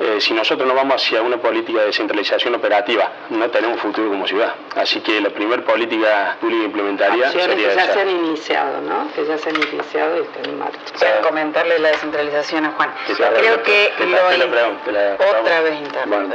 Eh, 0.00 0.20
si 0.20 0.34
nosotros 0.34 0.66
no 0.68 0.74
vamos 0.74 0.96
hacia 1.02 1.22
una 1.22 1.36
política 1.38 1.80
de 1.80 1.86
descentralización 1.86 2.54
operativa, 2.56 3.10
no 3.30 3.48
tenemos 3.50 3.80
futuro 3.80 4.10
como 4.10 4.26
ciudad. 4.26 4.52
Así 4.76 5.00
que 5.00 5.20
la 5.20 5.30
primera 5.30 5.62
política 5.62 6.36
pública 6.40 6.64
implementaría 6.64 7.26
Acciones 7.26 7.50
sería 7.50 7.68
que 7.70 7.74
ya 7.76 7.84
esa. 7.84 7.92
se 7.94 8.00
han 8.00 8.10
iniciado, 8.10 8.80
¿no? 8.82 9.08
Que 9.14 9.24
ya 9.24 9.38
se 9.38 9.48
han 9.50 9.56
iniciado 9.56 10.18
y 10.18 10.22
están 10.22 10.44
en 10.46 10.58
marcha. 10.58 10.78
Quiero 10.98 11.20
comentarle 11.22 11.78
la 11.78 11.88
descentralización 11.90 12.66
a 12.66 12.70
Juan. 12.72 12.92
Creo 13.06 13.62
que 13.62 13.92
la- 14.00 14.36
lo 14.36 14.46
la 14.48 14.92
la 14.92 15.14
otra 15.40 15.60
vez 15.62 15.80
internet. 15.80 16.06
Bueno, 16.08 16.34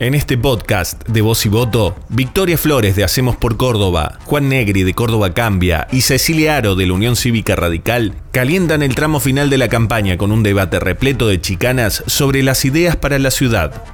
En 0.00 0.16
este 0.16 0.36
podcast 0.36 1.06
de 1.06 1.22
Voz 1.22 1.46
y 1.46 1.48
Voto, 1.48 1.94
Victoria 2.08 2.58
Flores 2.58 2.96
de 2.96 3.04
Hacemos 3.04 3.36
por 3.36 3.56
Córdoba, 3.56 4.18
Juan 4.24 4.48
Negri 4.48 4.82
de 4.82 4.92
Córdoba 4.92 5.32
Cambia 5.34 5.86
y 5.92 6.00
Cecilia 6.00 6.56
Aro 6.56 6.74
de 6.74 6.84
la 6.86 6.94
Unión 6.94 7.14
Cívica 7.14 7.54
Radical 7.54 8.12
calientan 8.32 8.82
el 8.82 8.96
tramo 8.96 9.20
final 9.20 9.50
de 9.50 9.58
la 9.58 9.68
campaña 9.68 10.18
con 10.18 10.32
un 10.32 10.42
debate 10.42 10.80
repleto 10.80 11.28
de 11.28 11.40
chicanas 11.40 12.02
sobre 12.08 12.42
las 12.42 12.64
ideas 12.64 12.96
para 12.96 13.20
la 13.20 13.30
ciudad. 13.30 13.84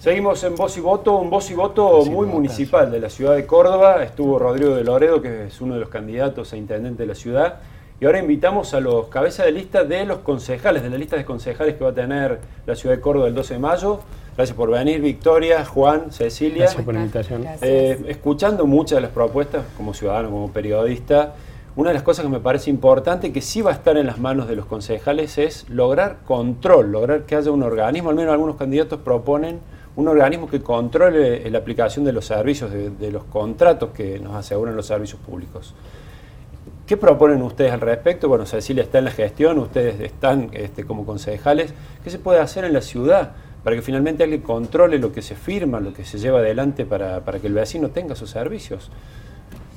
Seguimos 0.00 0.42
en 0.42 0.54
Voz 0.54 0.78
y 0.78 0.80
Voto, 0.80 1.16
un 1.16 1.28
Voz 1.28 1.50
y 1.50 1.54
Voto 1.54 2.02
muy 2.06 2.26
municipal 2.26 2.90
de 2.90 3.00
la 3.00 3.10
ciudad 3.10 3.34
de 3.36 3.44
Córdoba. 3.44 4.02
Estuvo 4.02 4.38
Rodrigo 4.38 4.74
de 4.74 4.84
Loredo, 4.84 5.20
que 5.20 5.48
es 5.48 5.60
uno 5.60 5.74
de 5.74 5.80
los 5.80 5.90
candidatos 5.90 6.50
a 6.54 6.56
intendente 6.56 7.02
de 7.02 7.08
la 7.08 7.14
ciudad. 7.14 7.60
Y 8.04 8.06
ahora 8.06 8.18
invitamos 8.18 8.74
a 8.74 8.80
los 8.80 9.06
cabezas 9.06 9.46
de 9.46 9.52
lista 9.52 9.82
de 9.82 10.04
los 10.04 10.18
concejales, 10.18 10.82
de 10.82 10.90
la 10.90 10.98
lista 10.98 11.16
de 11.16 11.24
concejales 11.24 11.76
que 11.76 11.84
va 11.84 11.88
a 11.88 11.94
tener 11.94 12.38
la 12.66 12.76
ciudad 12.76 12.94
de 12.94 13.00
Córdoba 13.00 13.28
el 13.28 13.34
12 13.34 13.54
de 13.54 13.60
mayo. 13.60 14.00
Gracias 14.36 14.54
por 14.54 14.70
venir, 14.70 15.00
Victoria, 15.00 15.64
Juan, 15.64 16.12
Cecilia. 16.12 16.64
Gracias 16.64 16.82
por 16.82 16.92
la 16.92 17.00
invitación. 17.00 17.46
Eh, 17.62 18.04
escuchando 18.08 18.66
muchas 18.66 18.98
de 18.98 19.00
las 19.00 19.10
propuestas, 19.10 19.64
como 19.78 19.94
ciudadano, 19.94 20.28
como 20.28 20.52
periodista, 20.52 21.32
una 21.76 21.88
de 21.88 21.94
las 21.94 22.02
cosas 22.02 22.26
que 22.26 22.30
me 22.30 22.40
parece 22.40 22.68
importante, 22.68 23.32
que 23.32 23.40
sí 23.40 23.62
va 23.62 23.70
a 23.70 23.72
estar 23.72 23.96
en 23.96 24.06
las 24.06 24.18
manos 24.18 24.48
de 24.48 24.56
los 24.56 24.66
concejales, 24.66 25.38
es 25.38 25.66
lograr 25.70 26.18
control, 26.26 26.92
lograr 26.92 27.22
que 27.22 27.36
haya 27.36 27.52
un 27.52 27.62
organismo, 27.62 28.10
al 28.10 28.16
menos 28.16 28.34
algunos 28.34 28.56
candidatos 28.56 29.00
proponen 29.00 29.60
un 29.96 30.08
organismo 30.08 30.46
que 30.46 30.60
controle 30.60 31.48
la 31.48 31.56
aplicación 31.56 32.04
de 32.04 32.12
los 32.12 32.26
servicios, 32.26 32.70
de, 32.70 32.90
de 32.90 33.10
los 33.10 33.24
contratos 33.24 33.92
que 33.94 34.18
nos 34.18 34.34
aseguran 34.34 34.76
los 34.76 34.84
servicios 34.84 35.22
públicos. 35.22 35.74
¿Qué 36.86 36.98
proponen 36.98 37.40
ustedes 37.40 37.72
al 37.72 37.80
respecto? 37.80 38.28
Bueno, 38.28 38.44
Cecilia 38.44 38.82
está 38.82 38.98
en 38.98 39.06
la 39.06 39.10
gestión, 39.10 39.58
ustedes 39.58 39.98
están 40.00 40.50
este, 40.52 40.84
como 40.84 41.06
concejales. 41.06 41.72
¿Qué 42.02 42.10
se 42.10 42.18
puede 42.18 42.40
hacer 42.40 42.64
en 42.66 42.74
la 42.74 42.82
ciudad 42.82 43.32
para 43.62 43.74
que 43.74 43.80
finalmente 43.80 44.22
alguien 44.22 44.42
controle 44.42 44.98
lo 44.98 45.10
que 45.10 45.22
se 45.22 45.34
firma, 45.34 45.80
lo 45.80 45.94
que 45.94 46.04
se 46.04 46.18
lleva 46.18 46.40
adelante 46.40 46.84
para, 46.84 47.24
para 47.24 47.38
que 47.38 47.46
el 47.46 47.54
vecino 47.54 47.88
tenga 47.88 48.14
sus 48.14 48.28
servicios? 48.28 48.90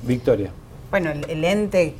Victoria. 0.02 0.50
Bueno, 0.90 1.10
el, 1.10 1.24
el 1.30 1.44
ente, 1.44 1.94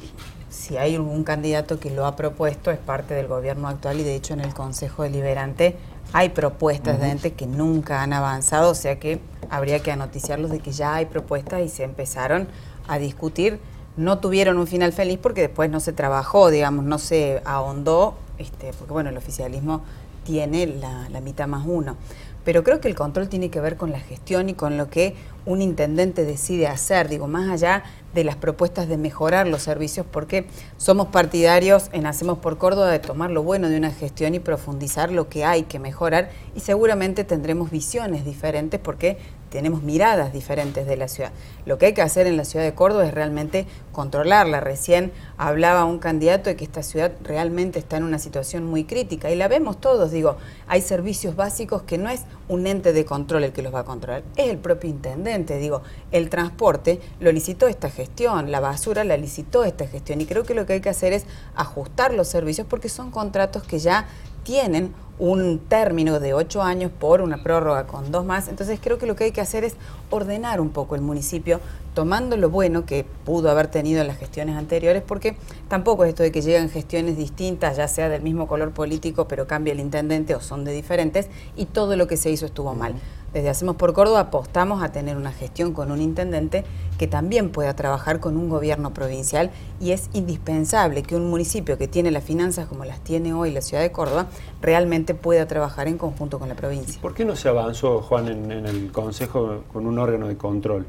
si 0.50 0.76
hay 0.76 0.96
algún 0.96 1.24
candidato 1.24 1.80
que 1.80 1.90
lo 1.90 2.04
ha 2.04 2.14
propuesto, 2.14 2.70
es 2.70 2.78
parte 2.78 3.14
del 3.14 3.28
gobierno 3.28 3.66
actual 3.66 4.00
y 4.00 4.02
de 4.02 4.14
hecho 4.14 4.34
en 4.34 4.40
el 4.40 4.52
Consejo 4.52 5.04
Deliberante 5.04 5.76
hay 6.12 6.28
propuestas 6.28 7.00
de 7.00 7.08
ente 7.08 7.32
que 7.32 7.46
nunca 7.46 8.02
han 8.02 8.12
avanzado, 8.12 8.70
o 8.70 8.74
sea 8.74 8.98
que 8.98 9.20
habría 9.48 9.80
que 9.80 9.90
anoticiarlos 9.90 10.50
de 10.50 10.58
que 10.58 10.72
ya 10.72 10.96
hay 10.96 11.06
propuestas 11.06 11.62
y 11.62 11.70
se 11.70 11.84
empezaron 11.84 12.48
a 12.86 12.98
discutir. 12.98 13.58
No 13.98 14.18
tuvieron 14.18 14.58
un 14.58 14.66
final 14.66 14.92
feliz 14.92 15.18
porque 15.20 15.42
después 15.42 15.68
no 15.70 15.80
se 15.80 15.92
trabajó, 15.92 16.50
digamos, 16.50 16.84
no 16.84 16.98
se 16.98 17.42
ahondó, 17.44 18.16
este, 18.38 18.72
porque 18.72 18.92
bueno, 18.92 19.10
el 19.10 19.16
oficialismo 19.16 19.82
tiene 20.24 20.66
la, 20.66 21.08
la 21.10 21.20
mitad 21.20 21.48
más 21.48 21.64
uno. 21.66 21.96
Pero 22.44 22.62
creo 22.64 22.80
que 22.80 22.88
el 22.88 22.94
control 22.94 23.28
tiene 23.28 23.50
que 23.50 23.60
ver 23.60 23.76
con 23.76 23.91
la 23.91 23.98
gestión 24.00 24.48
y 24.48 24.54
con 24.54 24.78
lo 24.78 24.88
que 24.88 25.14
un 25.44 25.60
intendente 25.60 26.24
decide 26.24 26.66
hacer, 26.66 27.08
digo, 27.08 27.26
más 27.26 27.50
allá 27.50 27.82
de 28.14 28.24
las 28.24 28.36
propuestas 28.36 28.88
de 28.88 28.96
mejorar 28.96 29.46
los 29.48 29.62
servicios, 29.62 30.06
porque 30.10 30.46
somos 30.76 31.08
partidarios 31.08 31.91
en 31.92 32.06
Hacemos 32.06 32.38
por 32.38 32.56
Córdoba 32.56 32.91
de 32.91 33.00
tomar 33.00 33.30
lo 33.30 33.42
bueno 33.42 33.69
de 33.69 33.76
una 33.76 33.91
gestión 33.91 34.34
y 34.34 34.38
profundizar 34.38 35.10
lo 35.10 35.28
que 35.28 35.44
hay 35.44 35.65
que 35.65 35.78
mejorar 35.78 36.30
y 36.54 36.60
seguramente 36.60 37.25
tendremos 37.25 37.70
visiones 37.70 38.25
diferentes 38.25 38.80
porque 38.80 39.19
tenemos 39.50 39.82
miradas 39.82 40.32
diferentes 40.32 40.86
de 40.86 40.97
la 40.97 41.09
ciudad. 41.09 41.32
Lo 41.66 41.78
que 41.78 41.86
hay 41.86 41.94
que 41.94 42.03
hacer 42.03 42.26
en 42.26 42.36
la 42.36 42.44
ciudad 42.44 42.64
de 42.64 42.75
Córdoba 42.75 43.06
es 43.06 43.14
realmente 43.14 43.66
controlarla. 43.92 44.60
Recién 44.60 45.12
hablaba 45.36 45.84
un 45.84 45.98
candidato 45.98 46.50
de 46.50 46.56
que 46.56 46.64
esta 46.64 46.82
ciudad 46.82 47.12
realmente 47.22 47.78
está 47.78 47.97
en 47.97 48.04
una 48.04 48.19
situación 48.19 48.64
muy 48.64 48.84
crítica 48.84 49.31
y 49.31 49.36
la 49.36 49.48
vemos 49.48 49.81
todos, 49.81 50.10
digo, 50.10 50.36
hay 50.66 50.81
servicios 50.81 51.36
básicos 51.36 51.82
que 51.82 51.98
no 51.98 52.09
es 52.09 52.22
un 52.48 52.66
ente 52.66 52.92
de 52.92 53.04
control 53.04 53.44
el 53.44 53.53
que 53.53 53.62
los 53.62 53.75
va 53.75 53.81
a 53.81 53.84
controlar, 53.84 54.22
es 54.36 54.48
el 54.48 54.59
propio 54.59 54.91
intendente, 54.91 55.59
digo, 55.59 55.82
el 56.12 56.30
transporte 56.30 57.00
lo 57.20 57.32
licitó 57.32 57.66
esta 57.66 57.91
gestión, 57.91 58.50
la 58.50 58.60
basura 58.60 59.04
la 59.04 59.16
licitó 59.16 59.65
esta 59.65 59.86
gestión 59.86 60.20
y 60.20 60.26
creo 60.26 60.44
que 60.44 60.54
lo 60.54 60.66
que 60.66 60.75
hay 60.75 60.80
que 60.80 60.88
hacer 60.88 61.12
es 61.12 61.25
ajustar 61.54 62.15
los 62.15 62.28
servicios 62.28 62.66
porque 62.69 62.88
son 62.88 63.10
contratos 63.10 63.62
que 63.62 63.78
ya 63.78 64.06
tienen 64.44 64.94
un 65.18 65.58
término 65.58 66.20
de 66.20 66.34
ocho 66.34 66.62
años 66.62 66.90
por 66.96 67.20
una 67.20 67.42
prórroga 67.42 67.86
con 67.86 68.10
dos 68.10 68.24
más. 68.24 68.48
Entonces 68.48 68.78
creo 68.82 68.98
que 68.98 69.06
lo 69.06 69.16
que 69.16 69.24
hay 69.24 69.32
que 69.32 69.40
hacer 69.40 69.64
es 69.64 69.76
ordenar 70.10 70.60
un 70.60 70.70
poco 70.70 70.94
el 70.94 71.00
municipio, 71.00 71.60
tomando 71.94 72.36
lo 72.36 72.50
bueno 72.50 72.86
que 72.86 73.04
pudo 73.24 73.50
haber 73.50 73.66
tenido 73.66 74.00
en 74.00 74.06
las 74.06 74.18
gestiones 74.18 74.56
anteriores, 74.56 75.02
porque 75.06 75.36
tampoco 75.68 76.04
es 76.04 76.10
esto 76.10 76.22
de 76.22 76.32
que 76.32 76.42
llegan 76.42 76.68
gestiones 76.70 77.16
distintas, 77.16 77.76
ya 77.76 77.88
sea 77.88 78.08
del 78.08 78.22
mismo 78.22 78.46
color 78.46 78.72
político, 78.72 79.26
pero 79.26 79.46
cambia 79.46 79.72
el 79.72 79.80
intendente 79.80 80.34
o 80.34 80.40
son 80.40 80.64
de 80.64 80.72
diferentes, 80.72 81.28
y 81.56 81.66
todo 81.66 81.96
lo 81.96 82.06
que 82.06 82.16
se 82.16 82.30
hizo 82.30 82.46
estuvo 82.46 82.74
mal. 82.74 82.94
Desde 83.32 83.50
Hacemos 83.50 83.76
por 83.76 83.92
Córdoba 83.92 84.20
apostamos 84.20 84.82
a 84.82 84.90
tener 84.90 85.16
una 85.18 85.32
gestión 85.32 85.74
con 85.74 85.90
un 85.90 86.00
intendente 86.00 86.64
que 86.96 87.06
también 87.06 87.50
pueda 87.50 87.76
trabajar 87.76 88.20
con 88.20 88.38
un 88.38 88.48
gobierno 88.48 88.94
provincial 88.94 89.50
y 89.80 89.90
es 89.90 90.08
indispensable 90.14 91.02
que 91.02 91.14
un 91.14 91.28
municipio 91.28 91.76
que 91.76 91.88
tiene 91.88 92.10
las 92.10 92.24
finanzas 92.24 92.66
como 92.68 92.86
las 92.86 93.00
tiene 93.00 93.34
hoy 93.34 93.50
la 93.50 93.60
ciudad 93.60 93.82
de 93.82 93.92
Córdoba 93.92 94.28
realmente 94.62 95.07
pueda 95.14 95.46
trabajar 95.46 95.88
en 95.88 95.98
conjunto 95.98 96.38
con 96.38 96.48
la 96.48 96.54
provincia. 96.54 97.00
¿Por 97.00 97.14
qué 97.14 97.24
no 97.24 97.36
se 97.36 97.48
avanzó, 97.48 98.00
Juan, 98.00 98.28
en, 98.28 98.50
en 98.50 98.66
el 98.66 98.92
Consejo 98.92 99.64
con 99.72 99.86
un 99.86 99.98
órgano 99.98 100.28
de 100.28 100.36
control? 100.36 100.86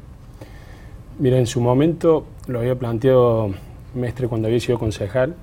Mira, 1.19 1.37
en 1.37 1.47
su 1.47 1.59
momento 1.59 2.25
lo 2.47 2.59
había 2.59 2.75
planteado 2.75 3.49
Mestre 3.93 4.27
cuando 4.27 4.47
había 4.47 4.59
sido 4.59 4.79
concejal. 4.79 5.35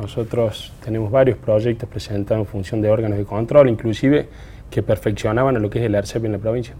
Nosotros 0.00 0.72
tenemos 0.82 1.10
varios 1.10 1.36
proyectos 1.36 1.88
presentados 1.88 2.46
en 2.46 2.46
función 2.46 2.80
de 2.80 2.90
órganos 2.90 3.18
de 3.18 3.24
control, 3.24 3.68
inclusive 3.68 4.28
que 4.70 4.82
perfeccionaban 4.82 5.56
a 5.56 5.58
lo 5.58 5.68
que 5.68 5.80
es 5.80 5.84
el 5.84 5.94
ARCEP 5.94 6.24
en 6.24 6.32
la 6.32 6.38
provincia. 6.38 6.74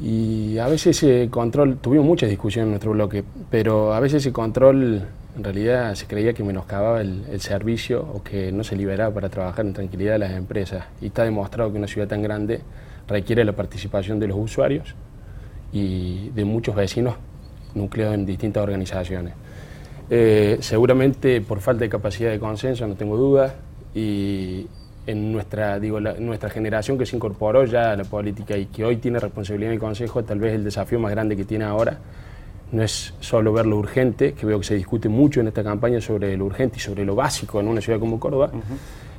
Y 0.00 0.56
a 0.56 0.66
veces 0.66 1.02
ese 1.02 1.28
control, 1.28 1.76
tuvimos 1.76 2.06
muchas 2.06 2.30
discusiones 2.30 2.66
en 2.66 2.70
nuestro 2.70 2.92
bloque, 2.92 3.22
pero 3.50 3.92
a 3.92 4.00
veces 4.00 4.22
ese 4.22 4.32
control 4.32 5.02
en 5.40 5.44
realidad 5.44 5.94
se 5.94 6.06
creía 6.06 6.34
que 6.34 6.44
menoscababa 6.44 7.00
el, 7.00 7.40
servicio 7.40 8.02
o 8.02 8.22
que 8.22 8.52
no 8.52 8.62
se 8.62 8.76
liberaba 8.76 9.14
para 9.14 9.30
trabajar 9.30 9.64
en 9.64 9.72
tranquilidad 9.72 10.18
las 10.18 10.32
empresas. 10.32 10.84
Y 11.00 11.06
está 11.06 11.24
demostrado 11.24 11.72
que 11.72 11.78
una 11.78 11.86
ciudad 11.86 12.06
tan 12.06 12.20
grande 12.22 12.60
requiere 13.08 13.42
la 13.42 13.52
participación 13.52 14.20
de 14.20 14.28
los 14.28 14.36
usuarios 14.36 14.94
y 15.72 16.28
de 16.34 16.44
muchos 16.44 16.74
vecinos 16.74 17.14
nucleados 17.74 18.16
en 18.16 18.26
distintas 18.26 18.62
organizaciones. 18.62 19.32
Eh, 20.10 20.58
seguramente 20.60 21.40
por 21.40 21.60
falta 21.60 21.84
de 21.84 21.88
capacidad 21.88 22.30
de 22.30 22.38
consenso, 22.38 22.86
no 22.86 22.94
tengo 22.94 23.16
duda, 23.16 23.54
y 23.94 24.66
en 25.06 25.32
nuestra, 25.32 25.80
digo, 25.80 26.00
la- 26.00 26.14
nuestra 26.14 26.50
generación 26.50 26.98
que 26.98 27.06
se 27.06 27.16
incorporó 27.16 27.64
ya 27.64 27.92
a 27.92 27.96
la 27.96 28.04
política 28.04 28.58
y 28.58 28.66
que 28.66 28.84
hoy 28.84 28.96
tiene 28.96 29.18
responsabilidad 29.18 29.70
en 29.70 29.74
el 29.76 29.80
Consejo, 29.80 30.22
tal 30.22 30.38
vez 30.38 30.52
el 30.52 30.64
desafío 30.64 31.00
más 31.00 31.12
grande 31.12 31.34
que 31.34 31.46
tiene 31.46 31.64
ahora 31.64 31.96
no 32.72 32.82
es 32.82 33.14
solo 33.20 33.52
ver 33.52 33.66
lo 33.66 33.76
urgente, 33.76 34.32
que 34.34 34.46
veo 34.46 34.58
que 34.58 34.64
se 34.64 34.74
discute 34.74 35.08
mucho 35.08 35.40
en 35.40 35.48
esta 35.48 35.64
campaña 35.64 36.00
sobre 36.00 36.36
lo 36.36 36.44
urgente 36.44 36.76
y 36.76 36.80
sobre 36.80 37.04
lo 37.04 37.14
básico 37.14 37.60
en 37.60 37.68
una 37.68 37.80
ciudad 37.80 37.98
como 37.98 38.20
Córdoba, 38.20 38.50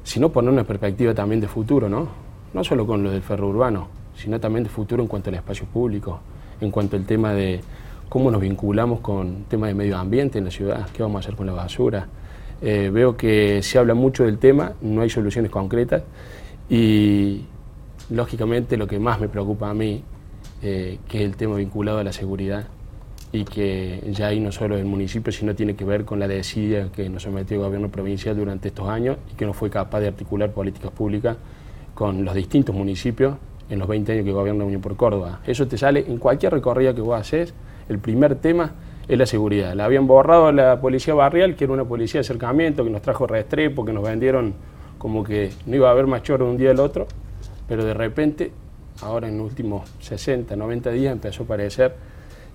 sino 0.04 0.30
poner 0.30 0.52
una 0.52 0.64
perspectiva 0.64 1.14
también 1.14 1.42
de 1.42 1.48
futuro, 1.48 1.90
¿no? 1.90 2.08
No 2.54 2.64
solo 2.64 2.88
con 2.88 3.04
lo 3.04 3.12
del 3.12 3.22
ferro 3.22 3.50
urbano, 3.50 3.88
sino 4.16 4.40
también 4.40 4.64
de 4.64 4.70
futuro 4.70 5.04
en 5.04 5.08
cuanto 5.08 5.30
al 5.30 5.36
espacio 5.36 5.66
público, 5.66 6.20
en 6.62 6.72
cuanto 6.72 6.96
al 6.96 7.06
tema 7.06 7.34
de 7.34 7.62
cómo 8.08 8.32
nos 8.32 8.42
vinculamos 8.42 9.00
con 9.00 9.46
temas 9.46 9.70
de 9.70 9.74
medio 9.74 9.98
ambiente 9.98 10.38
en 10.38 10.46
la 10.46 10.52
ciudad, 10.52 10.88
qué 10.94 11.04
vamos 11.04 11.18
a 11.18 11.20
hacer 11.20 11.36
con 11.36 11.48
la 11.48 11.54
basura. 11.54 12.08
Eh, 12.62 12.90
veo 12.94 13.18
que 13.18 13.64
se 13.64 13.80
habla 13.80 13.96
mucho 13.96 14.24
del 14.24 14.38
tema, 14.38 14.74
no 14.82 15.02
hay 15.02 15.10
soluciones 15.10 15.50
concretas 15.50 16.04
y 16.70 17.42
lógicamente 18.10 18.78
lo 18.78 18.88
que 18.88 19.00
más 19.00 19.20
me 19.20 19.28
preocupa 19.28 19.70
a 19.70 19.74
mí, 19.74 20.04
eh, 20.62 21.00
que 21.08 21.20
es 21.20 21.26
el 21.26 21.36
tema 21.36 21.56
vinculado 21.56 22.00
a 22.00 22.04
la 22.04 22.14
seguridad 22.14 22.66
y 23.34 23.46
que 23.46 24.04
ya 24.12 24.28
ahí 24.28 24.40
no 24.40 24.52
solo 24.52 24.78
el 24.78 24.86
municipio, 24.86 25.32
sino 25.32 25.56
tiene 25.56 25.76
que 25.76 25.86
ver 25.86 26.04
con 26.04 26.20
la 26.20 26.28
desidia 26.28 26.90
que 26.94 27.10
nos 27.10 27.24
sometió 27.24 27.58
el 27.58 27.64
gobierno 27.64 27.90
provincial 27.90 28.36
durante 28.36 28.68
estos 28.70 28.90
años 28.90 29.18
y 29.32 29.36
que 29.36 29.46
no 29.46 29.54
fue 29.54 29.70
capaz 29.70 30.02
de 30.02 30.08
articular 30.08 30.52
políticas 30.52 30.92
públicas 30.92 31.38
con 31.94 32.26
los 32.26 32.36
distintos 32.36 32.76
municipios 32.76 33.36
en 33.70 33.80
los 33.80 33.88
20 33.88 34.12
años 34.12 34.26
que 34.26 34.32
gobierna 34.32 34.66
Unión 34.66 34.82
por 34.82 34.98
Córdoba. 34.98 35.40
Eso 35.46 35.68
te 35.68 35.78
sale 35.78 36.04
en 36.08 36.18
cualquier 36.18 36.52
recorrida 36.52 36.94
que 36.94 37.02
vos 37.02 37.20
haces, 37.20 37.54
el 37.88 38.00
primer 38.00 38.36
tema 38.36 38.74
es 39.08 39.18
la 39.18 39.26
seguridad. 39.26 39.74
La 39.76 39.86
habían 39.86 40.08
borrado 40.08 40.52
la 40.52 40.80
policía 40.82 41.14
barrial, 41.14 41.56
que 41.56 41.64
era 41.64 41.74
una 41.74 41.86
policía 41.86 42.20
de 42.20 42.22
acercamiento, 42.22 42.84
que 42.84 42.90
nos 42.90 43.02
trajo 43.02 43.28
restrepo, 43.28 43.86
que 43.86 43.94
nos 43.94 44.04
vendieron 44.04 44.54
como 44.98 45.24
que 45.24 45.52
no 45.66 45.76
iba 45.76 45.88
a 45.88 45.92
haber 45.92 46.06
más 46.06 46.22
choro 46.22 46.46
de 46.46 46.52
un 46.52 46.58
día 46.58 46.72
al 46.72 46.80
otro, 46.80 47.08
pero 47.68 47.84
de 47.84 47.94
repente 47.94 48.52
ahora 49.02 49.28
en 49.28 49.38
los 49.38 49.48
últimos 49.48 49.90
60, 50.00 50.56
90 50.56 50.92
días 50.92 51.14
empezó 51.14 51.44
a 51.44 51.46
aparecer 51.46 51.96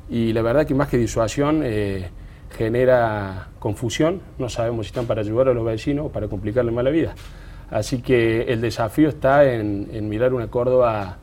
y 0.08 0.32
la 0.32 0.43
verdad 0.43 0.67
que 0.67 0.75
más 0.75 0.88
que 0.88 0.99
disuasión 0.99 1.62
eh, 1.64 2.08
genera 2.56 3.49
confusión, 3.58 4.20
no 4.38 4.49
sabemos 4.49 4.87
si 4.87 4.91
están 4.91 5.06
para 5.06 5.20
ayudar 5.20 5.49
a 5.49 5.55
los 5.55 5.64
vecinos 5.64 6.06
o 6.06 6.08
para 6.11 6.29
complicarle 6.29 6.70
más 6.70 6.85
la 6.85 6.91
vida. 6.91 7.14
Así 7.70 8.00
que 8.00 8.43
el 8.43 8.61
desafío 8.61 9.08
está 9.08 9.53
en, 9.53 10.08
mirar 10.08 10.32
una 10.32 10.47
Córdoba 10.49 11.19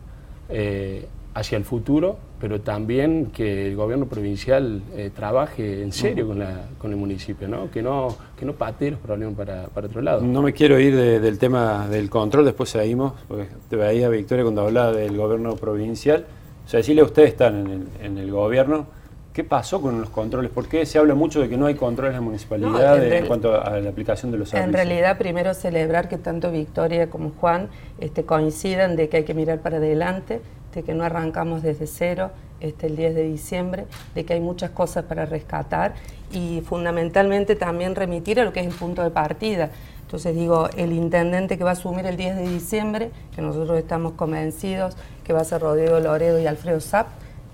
eh, 0.49 1.07
hacia 1.33 1.57
el 1.57 1.63
futuro, 1.63 2.17
pero 2.41 2.59
también 2.59 3.27
que 3.27 3.67
el 3.67 3.75
gobierno 3.77 4.07
provincial 4.07 4.81
eh, 4.93 5.09
trabaje 5.15 5.81
en 5.81 5.93
serio 5.93 6.27
con, 6.27 6.39
la, 6.39 6.65
con, 6.77 6.91
el 6.91 6.97
municipio, 6.97 7.47
¿no? 7.47 7.71
Que, 7.71 7.81
no, 7.81 8.13
que 8.37 8.45
no 8.45 8.51
patee 8.53 8.91
los 8.91 8.99
problemas 8.99 9.35
para, 9.35 9.67
para 9.67 9.87
otro 9.87 10.01
lado. 10.01 10.21
No 10.21 10.41
me 10.41 10.51
quiero 10.51 10.77
ir 10.77 10.93
del 10.95 11.39
tema 11.39 11.87
del 11.87 12.09
control, 12.09 12.43
después 12.43 12.69
seguimos, 12.69 13.13
porque 13.29 13.47
te 13.69 13.77
veía 13.77 14.09
Victoria 14.09 14.43
cuando 14.43 14.63
hablaba 14.63 14.91
del 14.91 15.15
gobierno 15.15 15.55
provincial. 15.55 16.25
O 16.65 16.69
sea, 16.69 16.77
decirle 16.77 17.01
a 17.01 17.05
ustedes 17.05 17.29
están 17.29 17.59
en 17.59 17.69
el, 17.69 17.87
en 18.01 18.17
el 18.17 18.31
gobierno, 18.31 18.87
¿Qué 19.33 19.43
pasó 19.43 19.81
con 19.81 19.99
los 19.99 20.11
controles? 20.11 20.51
¿Por 20.51 20.67
qué 20.67 20.85
se 20.85 20.99
habla 20.99 21.15
mucho 21.15 21.41
de 21.41 21.49
que 21.49 21.57
no 21.57 21.65
hay 21.65 21.73
controles 21.73 22.11
en 22.11 22.17
la 22.17 22.21
municipalidad 22.21 23.03
en, 23.03 23.25
cuanto 23.25 23.59
a 23.59 23.79
la 23.79 23.89
aplicación 23.89 24.31
de 24.31 24.37
los 24.37 24.49
servicios? 24.49 24.67
En 24.67 24.73
realidad, 24.73 25.17
primero 25.17 25.55
celebrar 25.55 26.07
que 26.07 26.19
tanto 26.19 26.51
Victoria 26.51 27.09
como 27.09 27.31
Juan 27.41 27.67
este, 27.99 28.25
coincidan 28.25 28.95
de 28.95 29.09
que 29.09 29.17
hay 29.17 29.23
que 29.23 29.33
mirar 29.33 29.57
para 29.57 29.77
adelante, 29.77 30.39
de 30.75 30.83
que 30.83 30.93
no 30.93 31.03
arrancamos 31.03 31.63
desde 31.63 31.87
cero 31.87 32.29
este, 32.59 32.85
el 32.85 32.95
10 32.95 33.15
de 33.15 33.23
diciembre, 33.23 33.85
de 34.13 34.23
que 34.23 34.33
hay 34.33 34.39
muchas 34.39 34.69
cosas 34.69 35.05
para 35.05 35.25
rescatar 35.25 35.95
y 36.31 36.61
fundamentalmente 36.61 37.55
también 37.55 37.95
remitir 37.95 38.39
a 38.39 38.45
lo 38.45 38.53
que 38.53 38.59
es 38.59 38.67
el 38.67 38.73
punto 38.73 39.01
de 39.01 39.09
partida. 39.09 39.71
Entonces 40.03 40.35
digo, 40.35 40.69
el 40.77 40.91
intendente 40.91 41.57
que 41.57 41.63
va 41.63 41.71
a 41.71 41.73
asumir 41.73 42.05
el 42.05 42.17
10 42.17 42.35
de 42.37 42.47
diciembre, 42.47 43.11
que 43.35 43.41
nosotros 43.41 43.77
estamos 43.79 44.13
convencidos 44.13 44.95
que 45.23 45.33
va 45.33 45.41
a 45.41 45.43
ser 45.43 45.61
Rodrigo 45.61 45.99
Loredo 45.99 46.39
y 46.39 46.45
Alfredo 46.45 46.79
Zapp, 46.81 47.07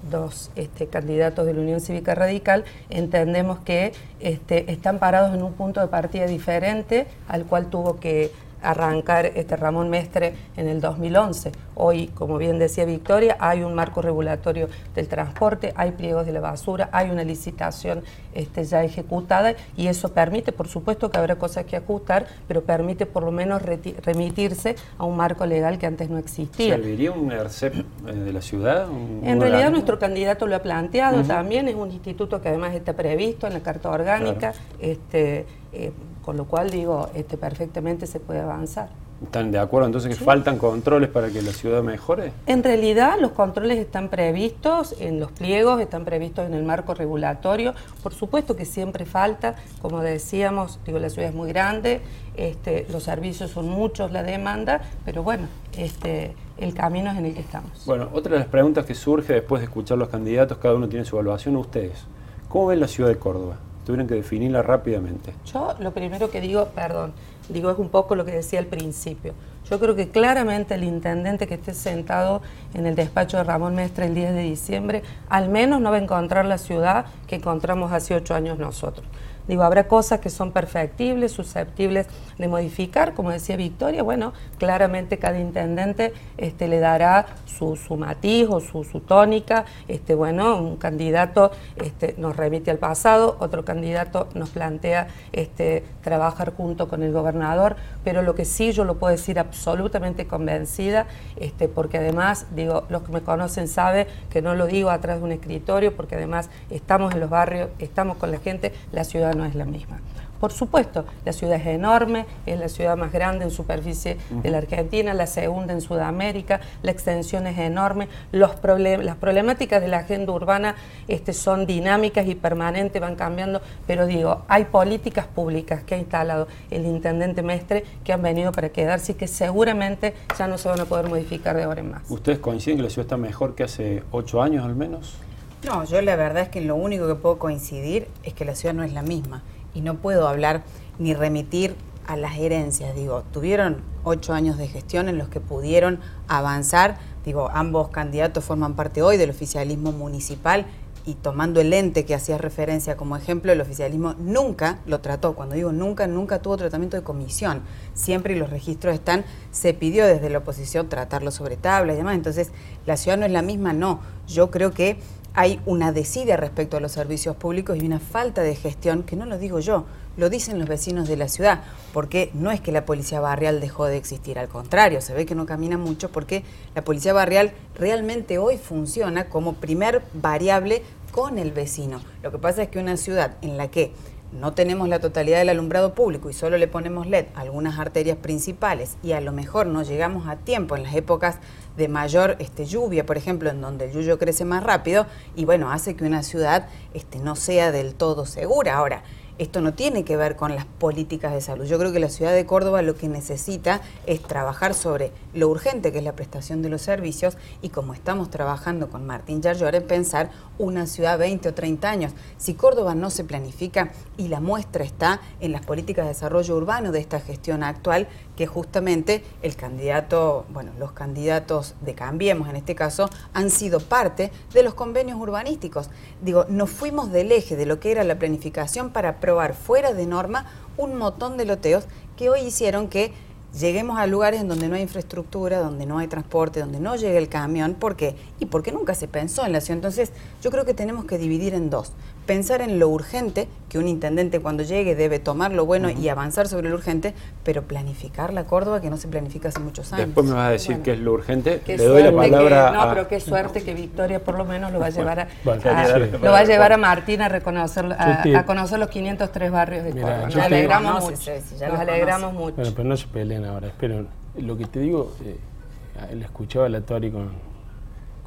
dos 0.09 0.49
este, 0.55 0.87
candidatos 0.87 1.45
de 1.45 1.53
la 1.53 1.61
Unión 1.61 1.81
Cívica 1.81 2.15
Radical, 2.15 2.63
entendemos 2.89 3.59
que 3.59 3.93
este, 4.19 4.71
están 4.71 4.99
parados 4.99 5.33
en 5.35 5.43
un 5.43 5.53
punto 5.53 5.81
de 5.81 5.87
partida 5.87 6.25
diferente 6.25 7.07
al 7.27 7.45
cual 7.45 7.67
tuvo 7.67 7.99
que 7.99 8.31
arrancar 8.61 9.25
este 9.27 9.55
Ramón 9.55 9.89
Mestre 9.89 10.33
en 10.57 10.67
el 10.67 10.81
2011. 10.81 11.51
Hoy, 11.75 12.07
como 12.07 12.37
bien 12.37 12.59
decía 12.59 12.85
Victoria, 12.85 13.37
hay 13.39 13.63
un 13.63 13.73
marco 13.73 14.01
regulatorio 14.01 14.67
del 14.95 15.07
transporte, 15.07 15.73
hay 15.75 15.91
pliegos 15.91 16.25
de 16.25 16.33
la 16.33 16.39
basura, 16.39 16.89
hay 16.91 17.09
una 17.09 17.23
licitación 17.23 18.03
este, 18.33 18.63
ya 18.65 18.83
ejecutada 18.83 19.55
y 19.77 19.87
eso 19.87 20.13
permite, 20.13 20.51
por 20.51 20.67
supuesto 20.67 21.09
que 21.09 21.17
habrá 21.17 21.35
cosas 21.35 21.65
que 21.65 21.75
ajustar, 21.75 22.27
pero 22.47 22.63
permite 22.63 23.05
por 23.05 23.23
lo 23.23 23.31
menos 23.31 23.61
remitirse 23.61 24.75
a 24.97 25.05
un 25.05 25.17
marco 25.17 25.45
legal 25.45 25.77
que 25.77 25.85
antes 25.85 26.09
no 26.09 26.17
existía. 26.17 26.75
¿Serviría 26.75 27.11
un 27.11 27.31
ERCEP 27.31 27.75
eh, 27.75 28.13
de 28.13 28.33
la 28.33 28.41
ciudad? 28.41 28.87
en 29.23 29.39
realidad 29.39 29.71
nuestro 29.71 29.99
candidato 29.99 30.47
lo 30.47 30.55
ha 30.55 30.61
planteado 30.61 31.23
también, 31.23 31.67
es 31.67 31.75
un 31.75 31.91
instituto 31.91 32.41
que 32.41 32.49
además 32.49 32.73
está 32.75 32.93
previsto 32.93 33.47
en 33.47 33.53
la 33.53 33.59
Carta 33.61 33.89
Orgánica, 33.89 34.53
este, 34.79 35.45
eh, 35.71 35.91
con 36.29 36.37
lo 36.37 36.45
cual 36.45 36.69
digo, 36.69 37.09
este, 37.15 37.37
perfectamente 37.37 38.05
se 38.05 38.19
puede 38.19 38.41
avanzar. 38.41 38.89
¿Están 39.23 39.49
de 39.49 39.57
acuerdo 39.57 39.87
entonces 39.87 40.15
que 40.15 40.23
faltan 40.23 40.59
controles 40.59 41.09
para 41.09 41.31
que 41.31 41.41
la 41.41 41.51
ciudad 41.53 41.81
mejore? 41.81 42.33
En 42.45 42.61
realidad 42.61 43.15
los 43.19 43.31
controles 43.31 43.79
están 43.79 44.09
previstos 44.09 44.93
en 44.99 45.19
los 45.19 45.31
pliegos, 45.31 45.81
están 45.81 46.05
previstos 46.05 46.45
en 46.45 46.53
el 46.53 46.63
marco 46.63 46.93
regulatorio. 46.93 47.73
Por 48.03 48.13
supuesto 48.13 48.55
que 48.55 48.65
siempre 48.65 49.07
falta, 49.07 49.55
como 49.81 50.01
decíamos, 50.01 50.77
digo, 50.85 50.99
la 50.99 51.09
ciudad 51.09 51.29
es 51.29 51.35
muy 51.35 51.49
grande, 51.49 52.01
este, 52.37 52.85
los 52.91 53.01
servicios 53.01 53.49
son 53.49 53.67
muchos, 53.67 54.11
la 54.11 54.21
demanda, 54.21 54.81
pero 55.05 55.23
bueno, 55.23 55.47
este, 55.75 56.35
el 56.59 56.75
camino 56.75 57.09
es 57.09 57.17
en 57.17 57.25
el 57.25 57.33
que 57.33 57.41
estamos. 57.41 57.71
Bueno, 57.87 58.07
otra 58.13 58.33
de 58.33 58.37
las 58.37 58.49
preguntas 58.49 58.85
que 58.85 58.93
surge 58.93 59.33
después 59.33 59.61
de 59.61 59.65
escuchar 59.65 59.97
los 59.97 60.09
candidatos, 60.09 60.59
cada 60.59 60.75
uno 60.75 60.87
tiene 60.87 61.05
su 61.05 61.15
evaluación, 61.15 61.55
ustedes, 61.55 62.03
¿cómo 62.49 62.67
ven 62.67 62.81
la 62.81 62.87
ciudad 62.87 63.09
de 63.09 63.17
Córdoba? 63.17 63.57
Tuvieron 63.85 64.07
que 64.07 64.15
definirla 64.15 64.61
rápidamente. 64.61 65.33
Yo 65.45 65.75
lo 65.79 65.91
primero 65.91 66.29
que 66.29 66.41
digo, 66.41 66.65
perdón, 66.75 67.13
digo 67.49 67.71
es 67.71 67.77
un 67.77 67.89
poco 67.89 68.15
lo 68.15 68.25
que 68.25 68.31
decía 68.31 68.59
al 68.59 68.65
principio. 68.65 69.33
Yo 69.69 69.79
creo 69.79 69.95
que 69.95 70.09
claramente 70.09 70.75
el 70.75 70.83
intendente 70.83 71.47
que 71.47 71.55
esté 71.55 71.73
sentado 71.73 72.41
en 72.73 72.85
el 72.85 72.95
despacho 72.95 73.37
de 73.37 73.43
Ramón 73.43 73.75
Mestre 73.75 74.07
el 74.07 74.15
10 74.15 74.33
de 74.33 74.41
diciembre, 74.41 75.03
al 75.29 75.49
menos 75.49 75.79
no 75.79 75.91
va 75.91 75.97
a 75.97 76.01
encontrar 76.01 76.45
la 76.45 76.57
ciudad 76.57 77.05
que 77.27 77.35
encontramos 77.35 77.91
hace 77.91 78.15
ocho 78.15 78.33
años 78.33 78.57
nosotros. 78.57 79.05
Digo, 79.49 79.63
habrá 79.63 79.87
cosas 79.87 80.19
que 80.19 80.29
son 80.29 80.51
perfectibles, 80.51 81.31
susceptibles 81.31 82.05
de 82.37 82.47
modificar, 82.47 83.15
como 83.15 83.31
decía 83.31 83.57
Victoria, 83.57 84.03
bueno, 84.03 84.31
claramente 84.59 85.17
cada 85.17 85.39
intendente 85.39 86.13
este, 86.37 86.67
le 86.67 86.79
dará 86.79 87.25
su, 87.47 87.75
matiz 87.97 88.47
o 88.47 88.59
su, 88.59 88.99
tónica, 88.99 89.65
este, 89.87 90.13
bueno, 90.13 90.55
un 90.61 90.77
candidato 90.77 91.49
este, 91.77 92.13
nos 92.19 92.37
remite 92.37 92.69
al 92.69 92.77
pasado, 92.77 93.37
otro 93.39 93.65
candidato 93.65 94.27
nos 94.35 94.51
plantea 94.51 95.07
este, 95.31 95.83
trabajar 96.03 96.53
junto 96.55 96.87
con 96.87 97.01
el 97.01 97.11
gobernador, 97.11 97.75
pero 98.03 98.21
lo 98.21 98.35
que 98.35 98.45
sí 98.45 98.71
yo 98.71 98.85
lo 98.85 98.99
puedo 98.99 99.11
decir 99.11 99.39
absolutamente 99.39 100.27
convencida, 100.27 101.07
este, 101.37 101.67
porque 101.67 101.97
además, 101.97 102.45
digo, 102.55 102.85
los 102.89 103.01
que 103.01 103.11
me 103.13 103.21
conocen 103.21 103.67
saben 103.67 104.05
que 104.29 104.43
no 104.43 104.53
lo 104.53 104.67
digo 104.67 104.91
atrás 104.91 105.17
de 105.17 105.23
un 105.23 105.31
escritorio, 105.31 105.95
porque 105.95 106.17
además 106.17 106.51
estamos 106.69 107.15
en 107.15 107.19
los 107.19 107.31
barrios, 107.31 107.69
estamos 107.79 108.17
con 108.17 108.29
la 108.29 108.37
gente, 108.37 108.73
la 108.91 109.03
ciudad 109.03 109.38
no 109.39 109.45
es 109.45 109.55
la 109.55 109.65
misma. 109.65 109.99
Por 110.39 110.53
supuesto, 110.53 111.03
la 111.25 111.33
ciudad 111.33 111.57
es 111.57 111.67
enorme, 111.67 112.25
es 112.45 112.57
la 112.57 112.69
ciudad 112.69 112.95
más 112.95 113.11
grande 113.11 113.43
en 113.43 113.51
superficie 113.51 114.17
de 114.29 114.49
la 114.49 114.59
Argentina, 114.59 115.13
la 115.13 115.27
segunda 115.27 115.73
en 115.73 115.81
Sudamérica, 115.81 116.61
la 116.81 116.91
extensión 116.91 117.45
es 117.45 117.57
enorme, 117.59 118.07
los 118.31 118.51
las 118.61 119.15
problemáticas 119.17 119.81
de 119.81 119.89
la 119.89 119.97
agenda 119.97 120.31
urbana 120.31 120.75
este, 121.09 121.33
son 121.33 121.65
dinámicas 121.65 122.25
y 122.25 122.35
permanentes, 122.35 123.01
van 123.01 123.15
cambiando, 123.15 123.61
pero 123.85 124.05
digo, 124.05 124.43
hay 124.47 124.65
políticas 124.65 125.27
públicas 125.27 125.83
que 125.83 125.95
ha 125.95 125.97
instalado 125.97 126.47
el 126.71 126.85
intendente 126.85 127.41
Mestre 127.41 127.83
que 128.05 128.13
han 128.13 128.21
venido 128.21 128.53
para 128.53 128.69
quedarse 128.69 129.11
y 129.11 129.15
que 129.15 129.27
seguramente 129.27 130.13
ya 130.37 130.47
no 130.47 130.57
se 130.57 130.69
van 130.69 130.79
a 130.79 130.85
poder 130.85 131.09
modificar 131.09 131.57
de 131.57 131.63
ahora 131.63 131.81
en 131.81 131.91
más. 131.91 132.09
¿Ustedes 132.09 132.39
coinciden 132.39 132.77
que 132.77 132.83
la 132.83 132.89
ciudad 132.89 133.07
está 133.07 133.17
mejor 133.17 133.55
que 133.55 133.63
hace 133.63 134.03
ocho 134.11 134.41
años 134.41 134.63
al 134.63 134.75
menos? 134.75 135.17
No, 135.65 135.83
yo 135.83 136.01
la 136.01 136.15
verdad 136.15 136.43
es 136.43 136.49
que 136.49 136.61
lo 136.61 136.75
único 136.75 137.05
que 137.07 137.15
puedo 137.15 137.37
coincidir 137.37 138.07
es 138.23 138.33
que 138.33 138.45
la 138.45 138.55
ciudad 138.55 138.73
no 138.73 138.83
es 138.83 138.93
la 138.93 139.01
misma 139.01 139.43
y 139.73 139.81
no 139.81 139.95
puedo 139.95 140.27
hablar 140.27 140.63
ni 140.99 141.13
remitir 141.13 141.75
a 142.07 142.15
las 142.15 142.37
herencias. 142.37 142.95
Digo, 142.95 143.23
tuvieron 143.33 143.81
ocho 144.05 144.33
años 144.33 144.57
de 144.57 144.69
gestión 144.69 145.09
en 145.09 145.17
los 145.17 145.27
que 145.27 145.41
pudieron 145.41 145.99
avanzar. 146.29 146.97
Digo, 147.25 147.49
ambos 147.51 147.89
candidatos 147.89 148.45
forman 148.45 148.75
parte 148.75 149.01
hoy 149.01 149.17
del 149.17 149.31
oficialismo 149.31 149.91
municipal 149.91 150.65
y 151.05 151.15
tomando 151.15 151.59
el 151.59 151.73
ente 151.73 152.05
que 152.05 152.15
hacía 152.15 152.37
referencia 152.37 152.95
como 152.95 153.17
ejemplo, 153.17 153.51
el 153.51 153.61
oficialismo 153.61 154.15
nunca 154.19 154.79
lo 154.85 155.01
trató. 155.01 155.33
Cuando 155.33 155.55
digo 155.55 155.71
nunca, 155.71 156.07
nunca 156.07 156.41
tuvo 156.41 156.55
tratamiento 156.55 156.97
de 156.97 157.03
comisión. 157.03 157.61
Siempre, 157.93 158.35
los 158.35 158.49
registros 158.49 158.93
están, 158.93 159.25
se 159.51 159.73
pidió 159.73 160.05
desde 160.05 160.29
la 160.29 160.39
oposición 160.39 160.87
tratarlo 160.87 161.31
sobre 161.31 161.57
tabla 161.57 161.93
y 161.93 161.97
demás. 161.97 162.15
Entonces, 162.15 162.51
la 162.85 162.95
ciudad 162.95 163.17
no 163.17 163.25
es 163.25 163.31
la 163.31 163.41
misma, 163.41 163.73
no. 163.73 163.99
Yo 164.27 164.51
creo 164.51 164.71
que 164.71 164.99
hay 165.33 165.59
una 165.65 165.91
desidia 165.91 166.37
respecto 166.37 166.77
a 166.77 166.79
los 166.79 166.91
servicios 166.91 167.35
públicos 167.35 167.77
y 167.77 167.85
una 167.85 167.99
falta 167.99 168.41
de 168.41 168.55
gestión, 168.55 169.03
que 169.03 169.15
no 169.15 169.25
lo 169.25 169.37
digo 169.37 169.59
yo, 169.59 169.85
lo 170.17 170.29
dicen 170.29 170.59
los 170.59 170.67
vecinos 170.67 171.07
de 171.07 171.15
la 171.15 171.27
ciudad, 171.27 171.61
porque 171.93 172.29
no 172.33 172.51
es 172.51 172.59
que 172.59 172.71
la 172.71 172.85
policía 172.85 173.21
barrial 173.21 173.61
dejó 173.61 173.85
de 173.85 173.97
existir, 173.97 174.37
al 174.37 174.49
contrario, 174.49 175.01
se 175.01 175.13
ve 175.13 175.25
que 175.25 175.35
no 175.35 175.45
camina 175.45 175.77
mucho 175.77 176.11
porque 176.11 176.43
la 176.75 176.83
policía 176.83 177.13
barrial 177.13 177.53
realmente 177.75 178.37
hoy 178.37 178.57
funciona 178.57 179.29
como 179.29 179.53
primer 179.53 180.01
variable 180.13 180.83
con 181.11 181.37
el 181.39 181.51
vecino. 181.51 182.01
Lo 182.21 182.31
que 182.31 182.37
pasa 182.37 182.63
es 182.63 182.69
que 182.69 182.79
una 182.79 182.97
ciudad 182.97 183.37
en 183.41 183.57
la 183.57 183.69
que 183.69 183.93
no 184.31 184.53
tenemos 184.53 184.87
la 184.87 184.99
totalidad 184.99 185.39
del 185.39 185.49
alumbrado 185.49 185.93
público 185.93 186.29
y 186.29 186.33
solo 186.33 186.57
le 186.57 186.67
ponemos 186.67 187.07
LED 187.07 187.25
a 187.35 187.41
algunas 187.41 187.79
arterias 187.79 188.17
principales 188.17 188.97
y 189.01 189.13
a 189.13 189.21
lo 189.21 189.31
mejor 189.31 189.67
no 189.67 189.81
llegamos 189.83 190.27
a 190.27 190.35
tiempo 190.35 190.75
en 190.75 190.83
las 190.83 190.95
épocas 190.95 191.39
de 191.77 191.87
mayor 191.87 192.35
este, 192.39 192.65
lluvia, 192.65 193.05
por 193.05 193.17
ejemplo, 193.17 193.49
en 193.49 193.61
donde 193.61 193.85
el 193.85 193.91
yuyo 193.91 194.19
crece 194.19 194.45
más 194.45 194.63
rápido 194.63 195.07
y 195.35 195.45
bueno, 195.45 195.71
hace 195.71 195.95
que 195.95 196.05
una 196.05 196.23
ciudad 196.23 196.67
este, 196.93 197.19
no 197.19 197.35
sea 197.35 197.71
del 197.71 197.95
todo 197.95 198.25
segura. 198.25 198.77
Ahora, 198.77 199.03
esto 199.39 199.61
no 199.61 199.73
tiene 199.73 200.03
que 200.03 200.17
ver 200.17 200.35
con 200.35 200.53
las 200.53 200.65
políticas 200.65 201.33
de 201.33 201.39
salud. 201.39 201.65
Yo 201.65 201.79
creo 201.79 201.93
que 201.93 201.99
la 201.99 202.09
ciudad 202.09 202.33
de 202.33 202.45
Córdoba 202.45 202.81
lo 202.81 202.95
que 202.95 203.07
necesita 203.07 203.81
es 204.05 204.21
trabajar 204.21 204.73
sobre 204.73 205.11
lo 205.33 205.47
urgente 205.47 205.91
que 205.91 205.99
es 205.99 206.03
la 206.03 206.15
prestación 206.15 206.61
de 206.61 206.67
los 206.67 206.81
servicios 206.81 207.37
y 207.61 207.69
como 207.69 207.93
estamos 207.93 208.29
trabajando 208.29 208.89
con 208.89 209.07
Martín 209.07 209.41
Yarlor 209.41 209.75
en 209.75 209.87
pensar 209.87 210.29
una 210.57 210.85
ciudad 210.87 211.17
20 211.17 211.49
o 211.49 211.53
30 211.53 211.89
años. 211.89 212.11
Si 212.37 212.53
Córdoba 212.53 212.95
no 212.95 213.09
se 213.09 213.23
planifica 213.23 213.93
y 214.17 214.27
la 214.27 214.41
muestra 214.41 214.83
está 214.83 215.21
en 215.39 215.53
las 215.53 215.65
políticas 215.65 216.05
de 216.05 216.09
desarrollo 216.09 216.57
urbano 216.57 216.91
de 216.91 216.99
esta 216.99 217.21
gestión 217.21 217.63
actual, 217.63 218.09
que 218.39 218.47
justamente 218.47 219.21
el 219.41 219.57
candidato, 219.57 220.45
bueno, 220.53 220.71
los 220.79 220.93
candidatos 220.93 221.75
de 221.81 221.93
Cambiemos 221.93 222.47
en 222.47 222.55
este 222.55 222.73
caso, 222.73 223.09
han 223.33 223.49
sido 223.49 223.81
parte 223.81 224.31
de 224.53 224.63
los 224.63 224.75
convenios 224.75 225.19
urbanísticos. 225.19 225.89
Digo, 226.21 226.45
nos 226.47 226.69
fuimos 226.69 227.11
del 227.11 227.33
eje 227.33 227.57
de 227.57 227.65
lo 227.65 227.81
que 227.81 227.91
era 227.91 228.05
la 228.05 228.17
planificación 228.17 228.91
para 228.91 229.17
fuera 229.51 229.91
de 229.91 230.05
norma 230.05 230.45
un 230.77 230.97
montón 230.97 231.35
de 231.35 231.43
loteos 231.43 231.83
que 232.15 232.29
hoy 232.29 232.39
hicieron 232.39 232.87
que 232.87 233.11
lleguemos 233.59 233.99
a 233.99 234.07
lugares 234.07 234.39
en 234.39 234.47
donde 234.47 234.69
no 234.69 234.75
hay 234.75 234.83
infraestructura, 234.83 235.59
donde 235.59 235.85
no 235.85 235.97
hay 235.97 236.07
transporte, 236.07 236.61
donde 236.61 236.79
no 236.79 236.95
llega 236.95 237.17
el 237.17 237.27
camión. 237.27 237.73
¿Por 237.73 237.97
qué? 237.97 238.15
Y 238.39 238.45
porque 238.45 238.71
nunca 238.71 238.95
se 238.95 239.09
pensó 239.09 239.45
en 239.45 239.51
la 239.51 239.59
ciudad. 239.59 239.79
Entonces, 239.79 240.13
yo 240.41 240.49
creo 240.49 240.63
que 240.63 240.73
tenemos 240.73 241.03
que 241.03 241.17
dividir 241.17 241.53
en 241.55 241.69
dos. 241.69 241.91
Pensar 242.29 242.61
en 242.61 242.77
lo 242.77 242.89
urgente, 242.89 243.47
que 243.69 243.79
un 243.79 243.87
intendente 243.87 244.39
cuando 244.39 244.61
llegue 244.61 244.93
debe 244.93 245.17
tomar 245.17 245.51
lo 245.51 245.65
bueno 245.65 245.89
y 245.89 246.09
avanzar 246.09 246.47
sobre 246.47 246.69
lo 246.69 246.75
urgente, 246.75 247.15
pero 247.43 247.63
planificar 247.63 248.33
la 248.33 248.43
Córdoba 248.43 248.81
que 248.81 248.91
no 248.91 248.97
se 248.97 249.07
planifica 249.07 249.47
hace 249.49 249.59
muchos 249.59 249.91
años. 249.93 250.05
Después 250.05 250.27
me 250.27 250.33
vas 250.33 250.49
a 250.49 250.51
decir 250.51 250.79
qué 250.83 250.91
es 250.93 250.99
lo 250.99 251.13
urgente. 251.13 251.59
Le 251.65 251.77
doy 251.83 252.03
la 252.03 252.11
palabra 252.15 252.67
que- 252.69 252.77
no, 252.77 252.81
a... 252.83 252.93
pero 252.93 253.07
qué 253.07 253.19
suerte 253.19 253.63
que 253.63 253.73
Victoria 253.73 254.23
por 254.23 254.37
lo 254.37 254.45
menos 254.45 254.71
lo 254.71 254.79
va 254.79 254.85
a 254.85 254.89
llevar 254.91 255.21
a, 255.21 255.27
Bueno, 255.43 255.63
a- 255.71 255.85
sí. 255.87 255.91
lo 256.21 256.31
va 256.31 256.37
a 256.37 256.43
llevar 256.43 256.71
a 256.71 256.77
Martín 256.77 257.23
a 257.23 257.29
reconocer 257.29 257.91
a, 257.97 258.21
a 258.37 258.45
conocer 258.45 258.77
los 258.77 258.89
503 258.89 259.51
barrios 259.51 259.83
de 259.85 259.91
Córdoba. 259.93 260.25
Nos 260.25 260.35
alegramos 260.35 261.03
mucho. 261.09 261.31
Nos 261.67 261.79
alegramos 261.79 262.33
mucho. 262.33 262.55
Bueno, 262.57 262.71
pero 262.75 262.89
no 262.89 262.95
se 262.95 263.07
peleen 263.07 263.43
ahora, 263.45 263.69
esperen. 263.69 264.07
Lo 264.37 264.55
que 264.55 264.65
te 264.65 264.81
digo, 264.81 265.15
eh, 265.25 266.15
le 266.15 266.25
escuchaba 266.25 266.67
a 266.67 266.69
la 266.69 266.81
Tori 266.81 267.09
con, 267.09 267.31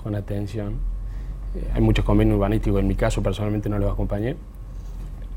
con 0.02 0.16
atención. 0.16 0.90
Eh, 1.54 1.70
hay 1.74 1.80
muchos 1.80 2.04
convenios 2.04 2.36
urbanísticos, 2.36 2.80
en 2.80 2.86
mi 2.86 2.94
caso 2.94 3.22
personalmente 3.22 3.68
no 3.68 3.78
los 3.78 3.92
acompañé. 3.92 4.36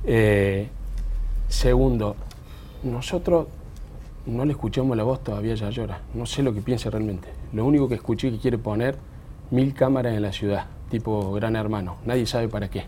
Eh, 0.06 0.68
segundo, 1.48 2.16
nosotros 2.84 3.48
no 4.26 4.46
le 4.46 4.52
escuchamos 4.52 4.96
la 4.96 5.04
voz 5.04 5.24
todavía, 5.24 5.56
ya 5.56 5.70
llora. 5.70 6.02
No 6.14 6.26
sé 6.26 6.44
lo 6.44 6.54
que 6.54 6.62
piensa 6.62 6.90
realmente. 6.90 7.28
Lo 7.54 7.66
único 7.66 7.88
que 7.88 7.96
escuché 7.96 8.28
es 8.28 8.36
que 8.36 8.40
quiere 8.40 8.58
poner 8.58 8.98
mil 9.52 9.74
cámaras 9.74 10.14
en 10.14 10.22
la 10.22 10.32
ciudad, 10.32 10.66
tipo 10.90 11.32
gran 11.34 11.56
hermano. 11.56 11.98
Nadie 12.06 12.26
sabe 12.26 12.48
para 12.48 12.70
qué. 12.70 12.86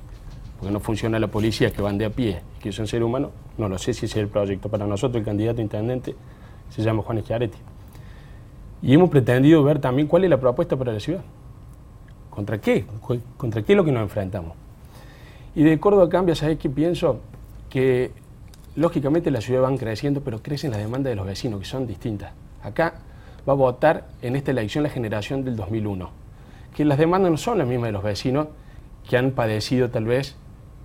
Porque 0.59 0.71
no 0.71 0.79
funciona 0.79 1.19
la 1.19 1.27
policía, 1.27 1.71
que 1.71 1.81
van 1.81 1.97
de 1.97 2.05
a 2.05 2.09
pie, 2.09 2.41
que 2.59 2.71
son 2.71 2.87
seres 2.87 3.05
humanos. 3.05 3.31
No 3.57 3.69
lo 3.69 3.77
sé 3.77 3.93
si 3.93 4.05
ese 4.05 4.19
es 4.19 4.23
el 4.23 4.27
proyecto. 4.27 4.69
Para 4.69 4.87
nosotros, 4.87 5.19
el 5.19 5.25
candidato 5.25 5.59
a 5.59 5.63
intendente 5.63 6.15
se 6.69 6.81
llama 6.81 7.03
Juan 7.03 7.21
Schiaretti. 7.21 7.57
Y 8.81 8.93
hemos 8.93 9.09
pretendido 9.09 9.63
ver 9.63 9.79
también 9.79 10.07
cuál 10.07 10.23
es 10.23 10.29
la 10.29 10.39
propuesta 10.39 10.75
para 10.75 10.93
la 10.93 10.99
ciudad. 10.99 11.21
¿Contra 12.37 12.61
qué? 12.61 12.85
¿Contra 13.35 13.63
qué 13.63 13.73
es 13.73 13.77
lo 13.77 13.83
que 13.83 13.91
nos 13.91 14.03
enfrentamos? 14.03 14.53
Y 15.55 15.63
de 15.63 15.79
Córdoba 15.79 16.07
cambia, 16.07 16.35
¿sabes 16.35 16.59
qué 16.59 16.69
pienso? 16.69 17.19
Que 17.67 18.11
lógicamente 18.75 19.31
las 19.31 19.43
ciudades 19.43 19.67
van 19.67 19.77
creciendo, 19.79 20.21
pero 20.21 20.43
crecen 20.43 20.69
las 20.69 20.79
demandas 20.79 21.09
de 21.09 21.15
los 21.15 21.25
vecinos, 21.25 21.59
que 21.59 21.65
son 21.65 21.87
distintas. 21.87 22.33
Acá 22.61 22.93
va 23.49 23.53
a 23.53 23.55
votar 23.55 24.05
en 24.21 24.35
esta 24.35 24.51
elección 24.51 24.83
la 24.83 24.91
generación 24.91 25.43
del 25.45 25.55
2001, 25.55 26.11
que 26.75 26.85
las 26.85 26.99
demandas 26.99 27.31
no 27.31 27.37
son 27.37 27.57
las 27.57 27.67
mismas 27.67 27.87
de 27.87 27.93
los 27.93 28.03
vecinos 28.03 28.49
que 29.09 29.17
han 29.17 29.31
padecido 29.31 29.89
tal 29.89 30.05
vez 30.05 30.35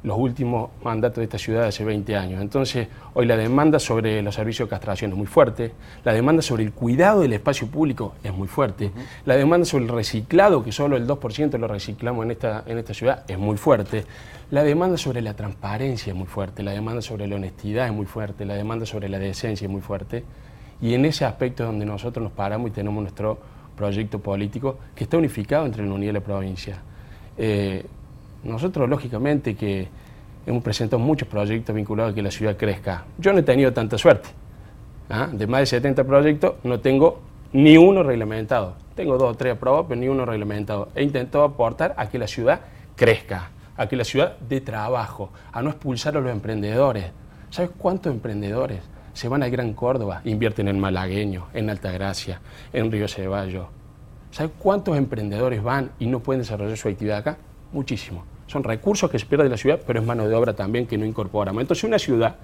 los 0.02 0.18
últimos 0.18 0.70
mandatos 0.82 1.18
de 1.18 1.24
esta 1.24 1.38
ciudad 1.38 1.64
hace 1.64 1.84
20 1.84 2.16
años. 2.16 2.40
Entonces, 2.40 2.88
hoy 3.14 3.26
la 3.26 3.36
demanda 3.36 3.78
sobre 3.78 4.20
los 4.22 4.34
servicios 4.34 4.68
de 4.68 4.70
castración 4.70 5.12
es 5.12 5.16
muy 5.16 5.26
fuerte, 5.26 5.72
la 6.04 6.12
demanda 6.12 6.42
sobre 6.42 6.64
el 6.64 6.72
cuidado 6.72 7.20
del 7.20 7.32
espacio 7.32 7.68
público 7.68 8.14
es 8.22 8.32
muy 8.32 8.48
fuerte, 8.48 8.90
la 9.24 9.36
demanda 9.36 9.64
sobre 9.64 9.84
el 9.84 9.90
reciclado, 9.90 10.64
que 10.64 10.72
solo 10.72 10.96
el 10.96 11.06
2% 11.06 11.58
lo 11.58 11.68
reciclamos 11.68 12.24
en 12.24 12.32
esta, 12.32 12.64
en 12.66 12.78
esta 12.78 12.94
ciudad, 12.94 13.24
es 13.28 13.38
muy 13.38 13.56
fuerte, 13.56 14.04
la 14.50 14.64
demanda 14.64 14.96
sobre 14.96 15.22
la 15.22 15.34
transparencia 15.34 16.12
es 16.12 16.16
muy 16.16 16.26
fuerte, 16.26 16.62
la 16.62 16.72
demanda 16.72 17.00
sobre 17.00 17.26
la 17.26 17.36
honestidad 17.36 17.86
es 17.86 17.92
muy 17.92 18.06
fuerte, 18.06 18.44
la 18.44 18.54
demanda 18.54 18.86
sobre 18.86 19.08
la 19.08 19.18
decencia 19.18 19.66
es 19.66 19.70
muy 19.70 19.82
fuerte, 19.82 20.24
y 20.80 20.94
en 20.94 21.04
ese 21.04 21.24
aspecto 21.24 21.62
es 21.62 21.68
donde 21.68 21.86
nosotros 21.86 22.24
nos 22.24 22.32
paramos 22.32 22.70
y 22.70 22.72
tenemos 22.72 23.00
nuestro 23.02 23.38
proyecto 23.76 24.18
político 24.18 24.78
que 24.96 25.04
está 25.04 25.16
unificado 25.16 25.64
entre 25.64 25.86
la 25.86 25.92
unidad 25.92 26.10
y 26.10 26.14
la 26.14 26.20
provincia. 26.20 26.76
Eh, 27.38 27.86
nosotros, 28.44 28.88
lógicamente, 28.88 29.54
que 29.54 29.88
hemos 30.46 30.62
presentado 30.62 30.98
muchos 30.98 31.28
proyectos 31.28 31.74
vinculados 31.74 32.12
a 32.12 32.14
que 32.14 32.22
la 32.22 32.30
ciudad 32.30 32.56
crezca. 32.56 33.04
Yo 33.18 33.32
no 33.32 33.38
he 33.38 33.42
tenido 33.42 33.72
tanta 33.72 33.96
suerte. 33.98 34.28
¿ah? 35.08 35.28
De 35.32 35.46
más 35.46 35.60
de 35.60 35.66
70 35.66 36.04
proyectos, 36.04 36.54
no 36.64 36.80
tengo 36.80 37.20
ni 37.52 37.76
uno 37.76 38.02
reglamentado. 38.02 38.74
Tengo 38.94 39.16
dos 39.16 39.30
o 39.30 39.34
tres 39.34 39.54
aprobados, 39.54 39.86
pero 39.88 40.00
ni 40.00 40.08
uno 40.08 40.24
reglamentado. 40.24 40.88
He 40.94 41.02
intentado 41.02 41.44
aportar 41.44 41.94
a 41.96 42.08
que 42.08 42.18
la 42.18 42.26
ciudad 42.26 42.60
crezca, 42.96 43.50
a 43.76 43.86
que 43.86 43.96
la 43.96 44.04
ciudad 44.04 44.36
dé 44.48 44.60
trabajo, 44.60 45.30
a 45.52 45.62
no 45.62 45.70
expulsar 45.70 46.16
a 46.16 46.20
los 46.20 46.32
emprendedores. 46.32 47.06
¿Sabes 47.50 47.70
cuántos 47.76 48.12
emprendedores 48.12 48.80
se 49.12 49.28
van 49.28 49.42
al 49.42 49.50
Gran 49.50 49.74
Córdoba, 49.74 50.22
invierten 50.24 50.68
en 50.68 50.80
Malagueño, 50.80 51.48
en 51.52 51.70
Altagracia, 51.70 52.40
en 52.72 52.90
Río 52.90 53.08
Ceballos? 53.08 53.66
¿Sabes 54.30 54.52
cuántos 54.58 54.96
emprendedores 54.96 55.62
van 55.62 55.90
y 55.98 56.06
no 56.06 56.20
pueden 56.20 56.40
desarrollar 56.40 56.76
su 56.76 56.88
actividad 56.88 57.18
acá? 57.18 57.36
Muchísimos. 57.72 58.31
Son 58.52 58.62
recursos 58.62 59.10
que 59.10 59.18
se 59.18 59.24
pierden 59.24 59.46
de 59.46 59.52
la 59.52 59.56
ciudad, 59.56 59.80
pero 59.86 59.98
es 59.98 60.04
mano 60.04 60.28
de 60.28 60.34
obra 60.34 60.52
también 60.52 60.86
que 60.86 60.98
no 60.98 61.06
incorporamos. 61.06 61.62
Entonces 61.62 61.84
una 61.84 61.98
ciudad 61.98 62.36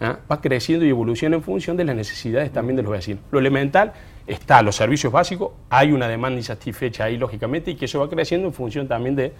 ¿ah? 0.00 0.18
va 0.28 0.40
creciendo 0.40 0.84
y 0.84 0.88
evoluciona 0.88 1.36
en 1.36 1.44
función 1.44 1.76
de 1.76 1.84
las 1.84 1.94
necesidades 1.94 2.52
también 2.52 2.74
de 2.74 2.82
los 2.82 2.90
vecinos. 2.90 3.22
Lo 3.30 3.38
elemental 3.38 3.92
está, 4.26 4.62
los 4.62 4.74
servicios 4.74 5.12
básicos, 5.12 5.52
hay 5.70 5.92
una 5.92 6.08
demanda 6.08 6.38
insatisfecha 6.38 7.04
ahí, 7.04 7.18
lógicamente, 7.18 7.70
y 7.70 7.76
que 7.76 7.84
eso 7.84 8.00
va 8.00 8.10
creciendo 8.10 8.48
en 8.48 8.52
función 8.52 8.88
también 8.88 9.14
de, 9.14 9.32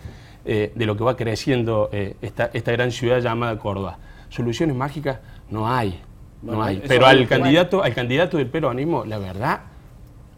eh, 0.45 0.71
de 0.73 0.87
lo 0.87 0.97
que 0.97 1.03
va 1.03 1.17
creciendo 1.17 1.89
eh, 1.91 2.15
esta, 2.23 2.49
esta 2.53 2.71
gran 2.71 2.93
ciudad 2.93 3.19
llamada 3.19 3.59
Córdoba. 3.59 3.99
Soluciones 4.29 4.77
mágicas 4.77 5.19
no 5.51 5.69
hay, 5.69 6.01
no 6.43 6.63
hay. 6.63 6.81
Pero 6.87 7.07
al 7.07 7.27
candidato, 7.27 7.83
al 7.83 7.93
candidato 7.93 8.37
del 8.37 8.47
peronismo, 8.47 9.05
la 9.05 9.19
verdad, 9.19 9.63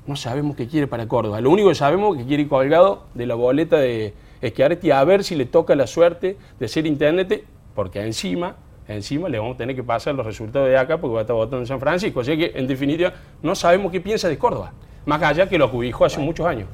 no 0.06 0.16
sabemos 0.16 0.56
qué 0.56 0.66
quiere 0.66 0.86
para 0.86 1.06
Córdoba. 1.06 1.38
Lo 1.42 1.50
único 1.50 1.68
que 1.68 1.74
sabemos 1.74 2.16
es 2.16 2.22
que 2.22 2.28
quiere 2.28 2.44
ir 2.44 2.48
colgado 2.48 3.04
de 3.12 3.26
la 3.26 3.34
boleta 3.34 3.76
de 3.76 4.14
Schiaretti 4.42 4.90
a 4.90 5.02
ver 5.04 5.22
si 5.24 5.34
le 5.36 5.46
toca 5.46 5.74
la 5.74 5.86
suerte 5.86 6.36
de 6.58 6.68
ser 6.68 6.86
intendente, 6.86 7.44
porque 7.74 8.00
encima, 8.02 8.56
encima 8.88 9.28
le 9.28 9.38
vamos 9.38 9.54
a 9.54 9.58
tener 9.58 9.76
que 9.76 9.82
pasar 9.82 10.14
los 10.14 10.24
resultados 10.26 10.68
de 10.68 10.76
acá 10.78 10.98
porque 10.98 11.14
va 11.14 11.20
a 11.20 11.22
estar 11.22 11.36
votando 11.36 11.58
en 11.58 11.66
San 11.66 11.80
Francisco. 11.80 12.20
Así 12.20 12.36
que, 12.36 12.52
en 12.54 12.66
definitiva, 12.66 13.12
no 13.42 13.54
sabemos 13.54 13.92
qué 13.92 14.00
piensa 14.00 14.28
de 14.28 14.38
Córdoba, 14.38 14.72
más 15.06 15.22
allá 15.22 15.48
que 15.48 15.58
lo 15.58 15.66
acubijó 15.66 16.04
hace 16.04 16.20
muchos 16.20 16.46
años. 16.46 16.68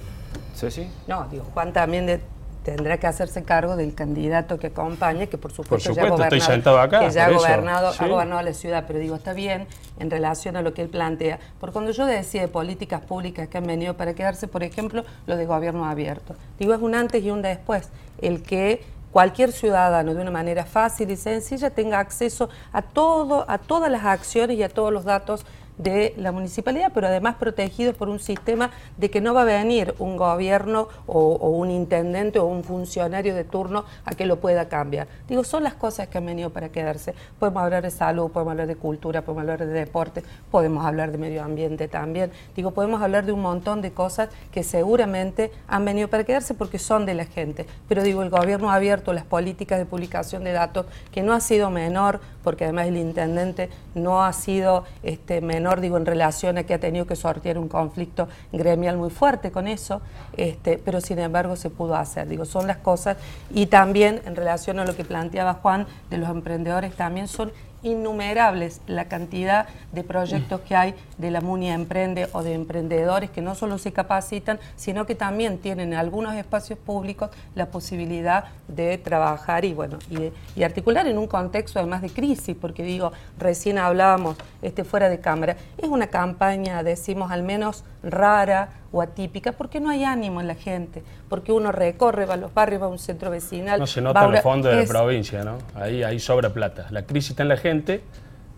Ceci. 0.55 0.87
No, 1.07 1.27
digo, 1.31 1.45
Juan 1.53 1.73
también 1.73 2.07
de- 2.07 2.21
tendrá 2.67 2.99
que 2.99 3.07
hacerse 3.07 3.45
cargo 3.45 3.77
del 3.77 3.95
candidato 3.95 4.59
que 4.59 4.67
acompañe, 4.67 5.29
que 5.29 5.39
por 5.39 5.53
supuesto, 5.53 5.93
ya 5.95 6.03
ha 6.03 6.05
supuesto, 6.07 6.25
estoy 6.25 6.41
gobernado, 6.41 6.53
sentado 6.53 6.81
acá, 6.81 6.99
que 6.99 7.11
ya 7.11 7.27
ha 7.27 7.29
por 7.29 7.37
gobernado, 7.37 7.93
sí. 7.93 7.99
ha 8.03 8.09
gobernado 8.09 8.43
la 8.43 8.53
ciudad, 8.55 8.85
pero 8.89 8.99
digo, 8.99 9.15
está 9.15 9.35
bien 9.35 9.69
en 10.01 10.11
relación 10.11 10.57
a 10.57 10.63
lo 10.63 10.75
que 10.75 10.83
él 10.83 10.89
plantea. 10.89 11.39
Porque 11.61 11.73
cuando 11.75 11.93
yo 11.93 12.07
decía 12.07 12.41
de 12.41 12.49
políticas 12.49 13.03
públicas 13.03 13.47
que 13.47 13.59
han 13.59 13.69
venido 13.69 13.95
para 13.95 14.15
quedarse, 14.15 14.49
por 14.49 14.65
ejemplo, 14.65 15.05
lo 15.29 15.37
de 15.37 15.47
gobierno 15.47 15.87
abierto, 15.87 16.35
digo, 16.59 16.75
es 16.75 16.81
un 16.81 16.97
antes 16.97 17.23
y 17.23 17.31
un 17.31 17.41
después. 17.41 17.89
El 18.21 18.43
que 18.43 18.83
cualquier 19.13 19.53
ciudadano 19.53 20.13
de 20.13 20.21
una 20.21 20.33
manera 20.33 20.65
fácil 20.65 21.09
y 21.13 21.17
sencilla 21.17 21.71
tenga 21.71 22.01
acceso 22.01 22.49
a 22.73 22.83
todo, 22.83 23.45
a 23.49 23.59
todas 23.59 23.93
las 23.93 24.05
acciones 24.05 24.59
y 24.59 24.65
a 24.65 24.69
todos 24.69 24.93
los 24.93 25.05
datos 25.05 25.47
de 25.79 26.15
la 26.17 26.33
municipalidad, 26.33 26.91
pero 26.95 27.07
además 27.07 27.37
protegidos 27.37 27.95
por 27.95 28.09
un 28.09 28.19
sistema 28.19 28.71
de 28.97 29.11
que 29.11 29.21
no 29.21 29.35
va 29.35 29.43
a 29.43 29.45
venir 29.45 29.95
un 29.99 30.17
gobierno 30.17 30.89
o, 31.07 31.35
un 31.51 31.71
intendente 31.71 32.39
o 32.39 32.47
un 32.47 32.65
funcionario 32.65 33.35
de 33.35 33.45
turno 33.45 33.85
a 34.05 34.15
que 34.15 34.27
lo 34.27 34.41
pueda 34.41 34.69
cambiar. 34.69 35.09
Digo, 35.29 35.45
son 35.45 35.63
las 35.63 35.75
cosas 35.75 36.09
que 36.09 36.19
han 36.19 36.27
venido 36.27 36.51
para 36.51 36.71
quedarse. 36.71 37.15
Podemos 37.39 37.63
hablar 37.63 37.83
de 37.83 37.91
salud, 37.91 38.31
podemos 38.31 38.53
hablar 38.53 38.67
de 38.67 38.77
cultura, 38.77 39.23
podemos 39.23 39.43
hablar 39.43 39.67
de 39.67 39.73
deporte, 39.73 40.23
podemos 40.51 40.85
hablar 40.85 41.13
de 41.13 41.19
medio 41.19 41.43
ambiente 41.43 41.89
también. 41.89 42.31
Digo, 42.55 42.71
podemos 42.71 43.03
hablar 43.03 43.27
de 43.27 43.33
un 43.33 43.43
montón 43.43 43.83
de 43.83 43.93
cosas 43.93 44.31
que 44.53 44.63
seguramente 44.63 45.53
han 45.69 45.85
venido 45.85 46.09
para 46.09 46.25
quedarse 46.25 46.55
porque 46.55 46.79
son 46.79 47.07
de 47.07 47.15
la 47.15 47.27
gente. 47.27 47.67
Pero 47.89 48.03
digo, 48.03 48.23
el 48.23 48.31
gobierno 48.31 48.71
ha 48.71 48.75
abierto 48.75 49.13
las 49.13 49.25
políticas 49.25 49.79
de 49.79 49.87
publicación 49.87 50.45
de 50.45 50.53
datos, 50.53 50.87
que 51.13 51.23
no 51.23 51.33
ha 51.33 51.41
sido 51.41 51.71
menor, 51.71 52.21
porque 52.47 52.63
además 52.63 52.87
el 52.87 52.97
intendente 52.97 53.71
no 53.97 54.25
ha 54.25 54.33
sido 54.33 54.85
este, 55.03 55.41
menor, 55.41 55.81
digo, 55.81 55.97
en 55.97 56.07
relación 56.07 56.59
a 56.59 56.63
que 56.63 56.75
ha 56.75 56.79
tenido 56.79 57.05
que 57.05 57.17
sortear 57.17 57.59
un 57.59 57.67
conflicto 57.67 58.29
gremial 58.53 58.97
muy 58.97 59.11
fuerte 59.11 59.51
con 59.51 59.67
eso, 59.67 60.01
este, 60.37 60.79
pero 60.79 61.01
sin 61.01 61.19
embargo 61.19 61.57
se 61.57 61.71
pudo 61.71 61.97
hacer. 61.97 62.29
Digo, 62.29 62.45
son 62.45 62.69
las 62.69 62.77
cosas. 62.77 63.17
Y 63.51 63.67
también 63.67 64.23
en 64.27 64.37
relación 64.37 64.79
a 64.79 64.85
lo 64.85 64.95
que 64.95 65.05
planteaba 65.05 65.55
Juan 65.55 65.89
de 66.09 66.19
los 66.19 66.31
emprendedores, 66.31 66.95
también 66.95 67.27
son 67.27 67.51
innumerables 67.83 68.81
la 68.87 69.07
cantidad 69.07 69.67
de 69.93 70.05
proyectos 70.05 70.61
que 70.63 70.77
hay 70.77 70.95
de 71.19 71.31
la 71.31 71.41
MUNI 71.41 71.71
Emprende 71.71 72.29
o 72.33 72.43
de 72.43 72.55
emprendedores 72.55 73.31
que 73.31 73.43
no 73.43 73.55
solo 73.55 73.79
se 73.79 73.93
capacitan, 73.93 74.59
sino 74.77 75.07
que 75.07 75.15
también 75.15 75.59
tienen 75.59 75.93
en 75.93 75.99
algunos 75.99 76.35
espacios 76.35 76.79
públicos 76.79 77.31
la 77.55 77.67
posibilidad 77.67 78.45
de 78.69 78.99
trabajar 78.99 79.65
y 79.65 79.75
bueno 79.75 79.99
y, 80.11 80.33
y 80.59 80.65
articular 80.65 81.07
en 81.07 81.19
un 81.19 81.27
contexto 81.27 81.79
además 81.79 82.03
de 82.03 82.11
crisis, 82.11 82.57
porque 82.61 82.83
digo, 82.83 83.13
recién 83.39 83.79
hablábamos 83.79 84.37
este 84.63 84.85
fuera 84.85 85.09
de 85.09 85.21
cámara, 85.21 85.57
es 85.79 85.89
una 85.89 86.09
campaña, 86.09 86.83
decimos 86.83 87.31
al 87.31 87.43
menos 87.43 87.85
rara 88.03 88.71
o 88.97 89.03
atípica, 89.03 89.53
porque 89.53 89.79
no 89.79 89.91
hay 89.91 90.05
ánimo 90.05 90.41
en 90.41 90.47
la 90.47 90.55
gente, 90.55 91.03
porque 91.29 91.53
uno 91.53 91.71
recorre, 91.71 92.25
va 92.25 92.35
a 92.35 92.37
los 92.39 92.55
barrios, 92.55 92.81
va 92.83 92.87
a 92.87 92.89
un 92.89 92.99
centro 92.99 93.31
vecinal. 93.31 93.79
No 93.79 93.87
se 93.87 94.01
nota 94.01 94.25
en 94.25 94.33
los 94.33 94.41
fondos 94.41 94.75
de 94.75 94.83
la 94.83 94.89
provincia, 94.89 95.45
¿no? 95.45 95.59
Ahí, 95.75 96.03
ahí 96.03 96.19
sobra 96.19 96.51
plata. 96.51 96.87
La 96.91 97.03
crisis 97.03 97.31
está 97.31 97.43
en 97.43 97.51
la 97.51 97.59
gente, 97.59 98.03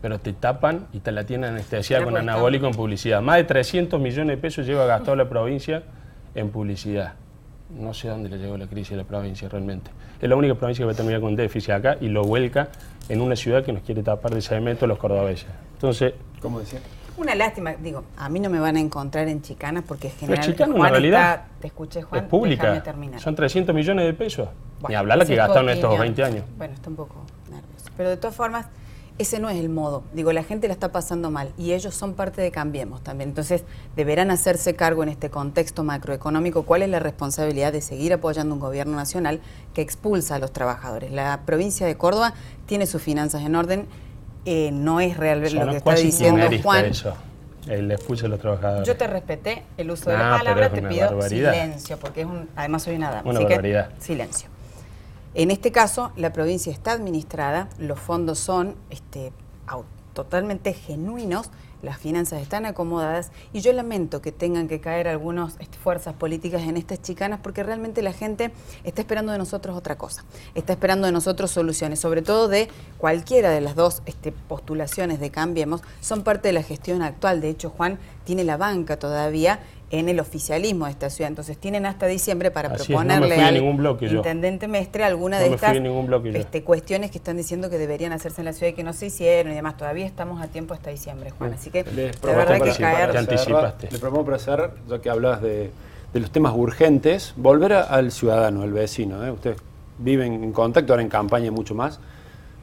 pero 0.00 0.20
te 0.20 0.32
tapan 0.32 0.86
y 0.92 1.00
te 1.00 1.10
la 1.10 1.24
tienen 1.24 1.50
anestesiada 1.50 2.04
con 2.04 2.16
anabólico 2.16 2.66
en 2.66 2.74
publicidad. 2.74 3.20
Más 3.20 3.36
de 3.36 3.44
300 3.44 4.00
millones 4.00 4.36
de 4.36 4.40
pesos 4.40 4.64
lleva 4.64 4.86
gastado 4.86 5.16
la 5.16 5.28
provincia 5.28 5.82
en 6.34 6.50
publicidad. 6.50 7.14
No 7.70 7.92
sé 7.92 8.08
dónde 8.08 8.28
le 8.28 8.38
llegó 8.38 8.56
la 8.56 8.66
crisis 8.66 8.92
a 8.92 8.96
la 8.96 9.04
provincia 9.04 9.48
realmente. 9.48 9.90
Es 10.20 10.28
la 10.28 10.36
única 10.36 10.54
provincia 10.54 10.82
que 10.82 10.86
va 10.86 10.92
a 10.92 10.96
terminar 10.96 11.20
con 11.20 11.34
déficit 11.36 11.70
acá 11.70 11.96
y 12.00 12.08
lo 12.08 12.22
vuelca 12.22 12.68
en 13.08 13.20
una 13.20 13.36
ciudad 13.36 13.64
que 13.64 13.72
nos 13.72 13.82
quiere 13.82 14.02
tapar 14.02 14.34
de 14.34 14.40
cemento 14.40 14.86
los 14.86 14.98
cordobeses. 14.98 15.48
Entonces, 15.74 16.14
¿Cómo 16.40 16.60
decía? 16.60 16.80
Una 17.18 17.34
lástima, 17.34 17.72
digo, 17.74 18.04
a 18.16 18.28
mí 18.28 18.38
no 18.38 18.48
me 18.48 18.60
van 18.60 18.76
a 18.76 18.80
encontrar 18.80 19.26
en 19.28 19.42
Chicanas 19.42 19.82
porque 19.86 20.08
Juan 20.10 20.32
en 20.32 20.38
realidad, 20.90 21.34
está- 21.34 21.46
te 21.60 21.66
escuché 21.66 22.02
Juan, 22.02 22.22
es 22.24 22.30
pública. 22.30 22.82
terminar. 22.82 23.20
Son 23.20 23.34
300 23.34 23.74
millones 23.74 24.06
de 24.06 24.14
pesos. 24.14 24.48
Ni 24.48 24.82
Bueno, 24.82 24.98
hablar 25.00 25.18
la 25.18 25.24
que 25.26 25.32
es 25.32 25.38
gastaron 25.38 25.68
estos 25.68 25.86
opinión. 25.86 26.02
20 26.14 26.24
años. 26.24 26.44
Bueno, 26.56 26.74
está 26.74 26.88
un 26.90 26.96
poco 26.96 27.16
nervioso. 27.50 27.86
Pero 27.96 28.08
de 28.10 28.16
todas 28.16 28.36
formas, 28.36 28.66
ese 29.18 29.40
no 29.40 29.50
es 29.50 29.58
el 29.58 29.68
modo. 29.68 30.04
Digo, 30.12 30.32
la 30.32 30.44
gente 30.44 30.68
la 30.68 30.74
está 30.74 30.92
pasando 30.92 31.28
mal 31.32 31.50
y 31.58 31.72
ellos 31.72 31.92
son 31.92 32.14
parte 32.14 32.40
de 32.40 32.52
Cambiemos 32.52 33.02
también. 33.02 33.30
Entonces, 33.30 33.64
deberán 33.96 34.30
hacerse 34.30 34.76
cargo 34.76 35.02
en 35.02 35.08
este 35.08 35.28
contexto 35.28 35.82
macroeconómico 35.82 36.62
cuál 36.62 36.82
es 36.82 36.88
la 36.88 37.00
responsabilidad 37.00 37.72
de 37.72 37.80
seguir 37.80 38.12
apoyando 38.12 38.54
un 38.54 38.60
gobierno 38.60 38.94
nacional 38.96 39.40
que 39.74 39.82
expulsa 39.82 40.36
a 40.36 40.38
los 40.38 40.52
trabajadores. 40.52 41.10
La 41.10 41.40
provincia 41.44 41.84
de 41.84 41.96
Córdoba 41.96 42.34
tiene 42.66 42.86
sus 42.86 43.02
finanzas 43.02 43.42
en 43.42 43.56
orden. 43.56 43.86
Eh, 44.44 44.70
no 44.72 45.00
es 45.00 45.16
real 45.16 45.40
lo 45.40 45.70
que 45.70 45.76
está 45.76 45.94
diciendo 45.94 46.46
Juan. 46.62 46.84
eso, 46.86 47.14
el 47.66 47.90
expulso 47.90 48.24
de 48.24 48.28
los 48.30 48.40
trabajadores. 48.40 48.86
Yo 48.86 48.96
te 48.96 49.06
respeté 49.06 49.64
el 49.76 49.90
uso 49.90 50.10
de 50.10 50.16
No, 50.16 50.24
la 50.30 50.38
palabra, 50.38 50.70
te 50.70 50.82
pido 50.82 51.06
barbaridad. 51.06 51.52
silencio, 51.52 51.98
porque 51.98 52.20
es 52.22 52.26
un, 52.26 52.48
además 52.56 52.82
soy 52.82 52.96
una 52.96 53.10
dama. 53.10 53.28
Una 53.30 53.38
así 53.40 53.46
que 53.48 53.54
barbaridad. 53.54 53.90
silencio. 53.98 54.48
En 55.34 55.50
este 55.50 55.70
caso, 55.70 56.12
la 56.16 56.32
provincia 56.32 56.72
está 56.72 56.92
administrada, 56.92 57.68
los 57.78 57.98
fondos 57.98 58.38
son 58.38 58.74
este, 58.90 59.32
totalmente 60.14 60.72
genuinos, 60.72 61.50
las 61.82 61.98
finanzas 61.98 62.42
están 62.42 62.66
acomodadas 62.66 63.30
y 63.52 63.60
yo 63.60 63.72
lamento 63.72 64.20
que 64.20 64.32
tengan 64.32 64.68
que 64.68 64.80
caer 64.80 65.08
algunas 65.08 65.56
este, 65.60 65.78
fuerzas 65.78 66.14
políticas 66.14 66.62
en 66.62 66.76
estas 66.76 67.00
chicanas 67.02 67.40
porque 67.42 67.62
realmente 67.62 68.02
la 68.02 68.12
gente 68.12 68.50
está 68.84 69.02
esperando 69.02 69.32
de 69.32 69.38
nosotros 69.38 69.76
otra 69.76 69.96
cosa, 69.96 70.24
está 70.54 70.72
esperando 70.72 71.06
de 71.06 71.12
nosotros 71.12 71.50
soluciones, 71.50 72.00
sobre 72.00 72.22
todo 72.22 72.48
de 72.48 72.68
cualquiera 72.98 73.50
de 73.50 73.60
las 73.60 73.74
dos 73.74 74.02
este, 74.06 74.32
postulaciones 74.32 75.20
de 75.20 75.30
Cambiemos, 75.30 75.82
son 76.00 76.22
parte 76.22 76.48
de 76.48 76.52
la 76.52 76.62
gestión 76.62 77.02
actual. 77.02 77.40
De 77.40 77.48
hecho, 77.48 77.70
Juan 77.70 77.98
tiene 78.24 78.44
la 78.44 78.56
banca 78.56 78.98
todavía 78.98 79.60
en 79.90 80.08
el 80.08 80.20
oficialismo 80.20 80.84
de 80.84 80.90
esta 80.92 81.08
ciudad. 81.10 81.28
Entonces 81.30 81.56
tienen 81.56 81.86
hasta 81.86 82.06
diciembre 82.06 82.50
para 82.50 82.68
Así 82.68 82.82
es, 82.82 82.88
no 82.90 82.98
me 82.98 83.04
proponerle 83.16 83.42
a 83.42 83.48
al 83.48 83.72
bloque 83.76 84.08
yo. 84.08 84.16
intendente 84.18 84.68
Mestre 84.68 85.04
alguna 85.04 85.38
No 85.38 85.44
de 85.48 85.54
estas 85.54 85.70
a 85.76 85.80
ningún 85.80 86.06
bloque 86.06 86.32
yo. 86.32 86.38
este, 86.38 86.62
cuestiones 86.62 87.10
que 87.10 87.18
están 87.18 87.36
diciendo 87.38 87.70
que 87.70 87.78
deberían 87.78 88.12
hacerse 88.12 88.40
en 88.42 88.44
la 88.46 88.52
ciudad 88.52 88.72
y 88.72 88.74
que 88.74 88.84
no 88.84 88.92
se 88.92 89.06
hicieron 89.06 89.52
y 89.52 89.54
demás. 89.56 89.76
Todavía 89.76 90.04
estamos 90.06 90.42
a 90.42 90.48
tiempo 90.48 90.74
hasta 90.74 90.90
diciembre, 90.90 91.30
Juan. 91.30 91.54
Así 91.54 91.70
que 91.70 91.84
de 91.84 92.12
verdad 92.22 92.60
que 92.60 92.72
caer... 92.82 93.16
anticipaste. 93.16 93.88
Le 93.90 93.98
propongo 93.98 94.24
para 94.26 94.38
cerrar, 94.38 94.74
ya 94.88 95.00
que 95.00 95.08
hablas 95.08 95.40
de, 95.40 95.70
de 96.12 96.20
los 96.20 96.30
temas 96.30 96.52
urgentes, 96.54 97.32
volver 97.36 97.72
a- 97.72 97.82
al 97.82 98.12
ciudadano, 98.12 98.62
al 98.62 98.72
vecino. 98.72 99.24
¿eh? 99.24 99.30
Ustedes 99.30 99.56
viven 99.98 100.44
en 100.44 100.52
contacto, 100.52 100.92
ahora 100.92 101.02
en 101.02 101.08
campaña 101.08 101.50
mucho 101.50 101.74
más. 101.74 101.98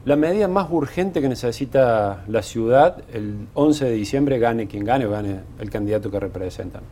La 0.04 0.14
medida 0.14 0.46
más 0.46 0.68
urgente 0.70 1.20
que 1.20 1.28
necesita 1.28 2.22
la 2.28 2.42
ciudad, 2.44 3.02
el 3.12 3.48
11 3.54 3.86
de 3.86 3.90
diciembre, 3.90 4.38
gane 4.38 4.68
quien 4.68 4.84
gane 4.84 5.04
o 5.06 5.10
gane 5.10 5.40
el 5.58 5.68
candidato 5.70 6.08
que 6.12 6.20
representan. 6.20 6.82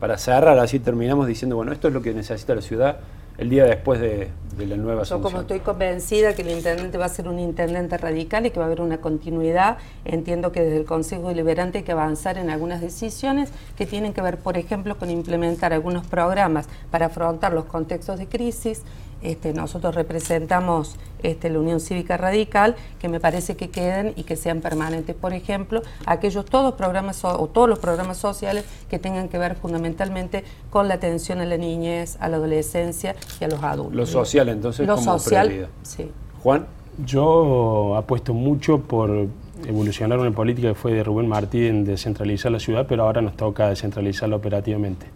Para 0.00 0.16
cerrar, 0.16 0.58
así 0.58 0.80
terminamos 0.80 1.26
diciendo, 1.26 1.56
bueno, 1.56 1.72
esto 1.72 1.88
es 1.88 1.94
lo 1.94 2.00
que 2.00 2.14
necesita 2.14 2.54
la 2.54 2.62
ciudad 2.62 3.00
el 3.36 3.48
día 3.48 3.64
después 3.64 4.00
de, 4.00 4.28
de 4.56 4.66
la 4.66 4.76
nueva 4.76 5.02
Yo 5.02 5.22
como 5.22 5.40
estoy 5.40 5.60
convencida 5.60 6.34
que 6.34 6.42
el 6.42 6.50
intendente 6.50 6.98
va 6.98 7.06
a 7.06 7.08
ser 7.08 7.26
un 7.26 7.38
intendente 7.38 7.96
radical 7.96 8.44
y 8.44 8.50
que 8.50 8.58
va 8.58 8.64
a 8.64 8.66
haber 8.66 8.82
una 8.82 8.98
continuidad, 8.98 9.78
entiendo 10.04 10.52
que 10.52 10.60
desde 10.62 10.76
el 10.76 10.84
Consejo 10.84 11.28
Deliberante 11.28 11.78
hay 11.78 11.84
que 11.84 11.92
avanzar 11.92 12.36
en 12.36 12.50
algunas 12.50 12.82
decisiones 12.82 13.50
que 13.76 13.86
tienen 13.86 14.12
que 14.12 14.20
ver, 14.20 14.38
por 14.38 14.58
ejemplo, 14.58 14.98
con 14.98 15.10
implementar 15.10 15.72
algunos 15.72 16.06
programas 16.06 16.68
para 16.90 17.06
afrontar 17.06 17.52
los 17.52 17.64
contextos 17.64 18.18
de 18.18 18.26
crisis. 18.26 18.82
Este, 19.22 19.52
nosotros 19.52 19.94
representamos 19.94 20.96
este, 21.22 21.50
la 21.50 21.58
Unión 21.58 21.80
Cívica 21.80 22.16
Radical, 22.16 22.74
que 22.98 23.08
me 23.08 23.20
parece 23.20 23.56
que 23.56 23.68
queden 23.68 24.12
y 24.16 24.22
que 24.24 24.36
sean 24.36 24.60
permanentes. 24.60 25.14
Por 25.14 25.34
ejemplo, 25.34 25.82
aquellos 26.06 26.44
todos 26.46 26.74
programas 26.74 27.16
so- 27.16 27.38
o 27.40 27.46
todos 27.48 27.68
los 27.68 27.78
programas 27.78 28.16
sociales 28.16 28.64
que 28.88 28.98
tengan 28.98 29.28
que 29.28 29.36
ver 29.38 29.56
fundamentalmente 29.56 30.44
con 30.70 30.88
la 30.88 30.94
atención 30.94 31.40
a 31.40 31.44
la 31.44 31.56
niñez, 31.58 32.16
a 32.20 32.28
la 32.28 32.36
adolescencia 32.38 33.14
y 33.40 33.44
a 33.44 33.48
los 33.48 33.62
adultos. 33.62 33.94
Lo 33.96 34.06
social, 34.06 34.48
entonces, 34.48 34.86
Lo 34.86 34.94
como 34.96 35.18
social, 35.18 35.46
prioridad. 35.48 35.68
sí. 35.82 36.10
Juan, 36.42 36.66
Yo 37.06 37.96
apuesto 37.96 38.34
mucho 38.34 38.80
por 38.80 39.26
evolucionar 39.66 40.18
una 40.18 40.30
política 40.32 40.68
que 40.68 40.74
fue 40.74 40.92
de 40.92 41.02
Rubén 41.02 41.28
Martí 41.28 41.66
en 41.66 41.84
descentralizar 41.84 42.52
la 42.52 42.58
ciudad, 42.60 42.86
pero 42.88 43.04
ahora 43.04 43.22
nos 43.22 43.36
toca 43.36 43.68
descentralizarla 43.68 44.36
operativamente. 44.36 45.06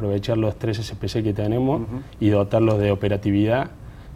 Aprovechar 0.00 0.38
los 0.38 0.56
tres 0.56 0.78
SPC 0.78 1.22
que 1.22 1.34
tenemos 1.34 1.82
y 2.20 2.30
dotarlos 2.30 2.78
de 2.78 2.90
operatividad, 2.90 3.68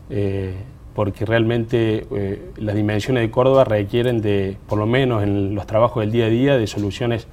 eh, 0.09 0.55
porque 0.95 1.27
realmente 1.27 2.07
eh, 2.11 2.53
las 2.57 2.75
dimensiones 2.75 3.23
de 3.23 3.31
Córdoba 3.31 3.65
requieren 3.65 4.23
de, 4.23 4.57
por 4.67 4.79
lo 4.79 4.87
menos 4.87 5.23
en 5.23 5.55
los 5.55 5.67
trabajos 5.67 6.01
del 6.01 6.11
día 6.11 6.25
a 6.25 6.29
día, 6.31 6.57
de 6.57 6.67
soluciones 6.67 7.27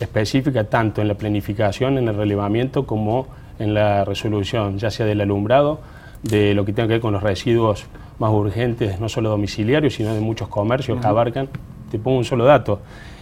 específicas 0.00 0.68
tanto 0.68 1.00
en 1.00 1.06
la 1.06 1.14
planificación, 1.14 1.96
en 1.96 2.08
el 2.08 2.16
relevamiento, 2.16 2.86
como 2.86 3.28
en 3.60 3.72
la 3.72 4.04
resolución, 4.04 4.78
ya 4.78 4.90
sea 4.90 5.06
del 5.06 5.20
alumbrado, 5.20 5.78
de 6.24 6.54
lo 6.54 6.64
que 6.64 6.72
tenga 6.72 6.88
que 6.88 6.94
ver 6.94 7.00
con 7.00 7.12
los 7.12 7.22
residuos 7.22 7.86
más 8.18 8.32
urgentes, 8.32 8.98
no 8.98 9.08
solo 9.08 9.30
domiciliarios, 9.30 9.94
sino 9.94 10.12
de 10.12 10.20
muchos 10.20 10.48
comercios 10.48 11.00
que 11.00 11.06
abarcan. 11.06 11.48
Te 11.88 12.00
pongo 12.00 12.18
un 12.18 12.24
solo 12.24 12.46
dato. 12.46 12.80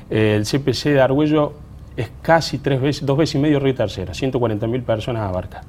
Eh, 0.09 0.37
el 0.37 0.47
CPC 0.47 0.95
de 0.95 1.03
Argüello 1.03 1.53
es 2.01 2.11
casi 2.23 2.59
tres 2.59 2.81
veces, 2.81 3.07
dos 3.07 3.17
veces 3.17 3.37
y 3.37 3.39
medio 3.39 3.61
Río 3.61 3.75
Tercera, 3.75 4.13
140.000 4.13 4.83
personas 4.83 5.23
abarca. 5.23 5.63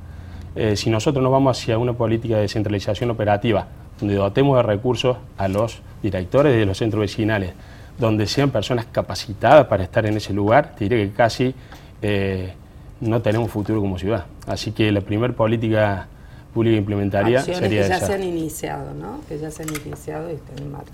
Eh, 0.55 0.75
si 0.75 0.89
nosotros 0.89 1.23
nos 1.23 1.31
vamos 1.31 1.57
hacia 1.57 1.77
una 1.77 1.93
política 1.93 2.35
de 2.35 2.41
descentralización 2.41 3.09
operativa, 3.09 3.67
donde 3.99 4.15
dotemos 4.15 4.57
de 4.57 4.63
recursos 4.63 5.17
a 5.37 5.47
los 5.47 5.81
directores 6.03 6.55
de 6.55 6.65
los 6.65 6.77
centros 6.77 7.01
vecinales, 7.01 7.53
donde 7.97 8.27
sean 8.27 8.49
personas 8.49 8.85
capacitadas 8.91 9.67
para 9.67 9.83
estar 9.83 10.05
en 10.05 10.17
ese 10.17 10.33
lugar, 10.33 10.75
te 10.75 10.85
diré 10.85 11.07
que 11.07 11.13
casi 11.13 11.53
eh, 12.01 12.53
no 12.99 13.21
tenemos 13.21 13.49
futuro 13.51 13.79
como 13.79 13.97
ciudad. 13.97 14.25
Así 14.47 14.71
que 14.71 14.91
la 14.91 15.01
primera 15.01 15.33
política 15.33 16.07
pública 16.53 16.73
que 16.73 16.79
implementaría 16.79 17.39
Acciones 17.39 17.59
sería 17.59 17.81
que 17.83 17.89
ya 17.89 17.97
esa. 17.97 18.07
se 18.07 18.13
han 18.13 18.23
iniciado, 18.23 18.93
¿no? 18.93 19.21
Que 19.27 19.37
ya 19.37 19.51
se 19.51 19.63
han 19.63 19.69
iniciado 19.69 20.29
y 20.29 20.35
están 20.35 20.57
en 20.59 20.71
marcha. 20.71 20.91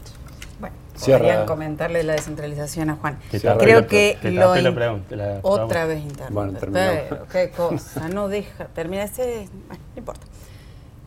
Cierra. 0.97 1.19
podrían 1.19 1.45
comentarle 1.45 2.03
la 2.03 2.13
descentralización 2.13 2.89
a 2.89 2.95
Juan. 2.95 3.19
Creo 3.59 3.87
que 3.87 4.17
te 4.21 4.31
lo 4.31 4.55
la 4.55 4.73
pregunta, 4.75 5.15
la 5.15 5.39
otra 5.43 5.85
vez 5.85 5.99
interrumpes. 6.01 6.33
Bueno, 6.33 6.59
terminamos. 6.59 7.27
Qué 7.31 7.49
cosa, 7.51 8.09
no 8.09 8.27
deja, 8.27 8.65
termina 8.67 9.03
ese, 9.03 9.47
bueno, 9.67 9.83
no 9.93 9.99
importa. 9.99 10.25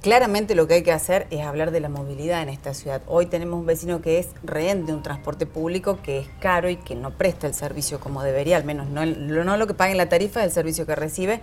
Claramente 0.02 0.54
lo 0.54 0.66
que 0.66 0.74
hay 0.74 0.82
que 0.82 0.92
hacer 0.92 1.26
es 1.30 1.42
hablar 1.44 1.72
de 1.72 1.80
la 1.80 1.90
movilidad 1.90 2.40
en 2.40 2.48
esta 2.48 2.72
ciudad. 2.72 3.02
Hoy 3.06 3.26
tenemos 3.26 3.60
un 3.60 3.66
vecino 3.66 4.00
que 4.00 4.18
es 4.18 4.28
rehén 4.42 4.86
de 4.86 4.94
un 4.94 5.02
transporte 5.02 5.44
público 5.44 5.98
que 6.02 6.20
es 6.20 6.28
caro 6.40 6.70
y 6.70 6.76
que 6.76 6.94
no 6.94 7.10
presta 7.10 7.46
el 7.46 7.52
servicio 7.52 8.00
como 8.00 8.22
debería, 8.22 8.56
al 8.56 8.64
menos 8.64 8.88
no, 8.88 9.04
lo- 9.04 9.44
no 9.44 9.58
lo 9.58 9.66
que 9.66 9.74
paga 9.74 9.90
en 9.90 9.98
la 9.98 10.08
tarifa 10.08 10.40
del 10.40 10.52
servicio 10.52 10.86
que 10.86 10.94
recibe. 10.94 11.40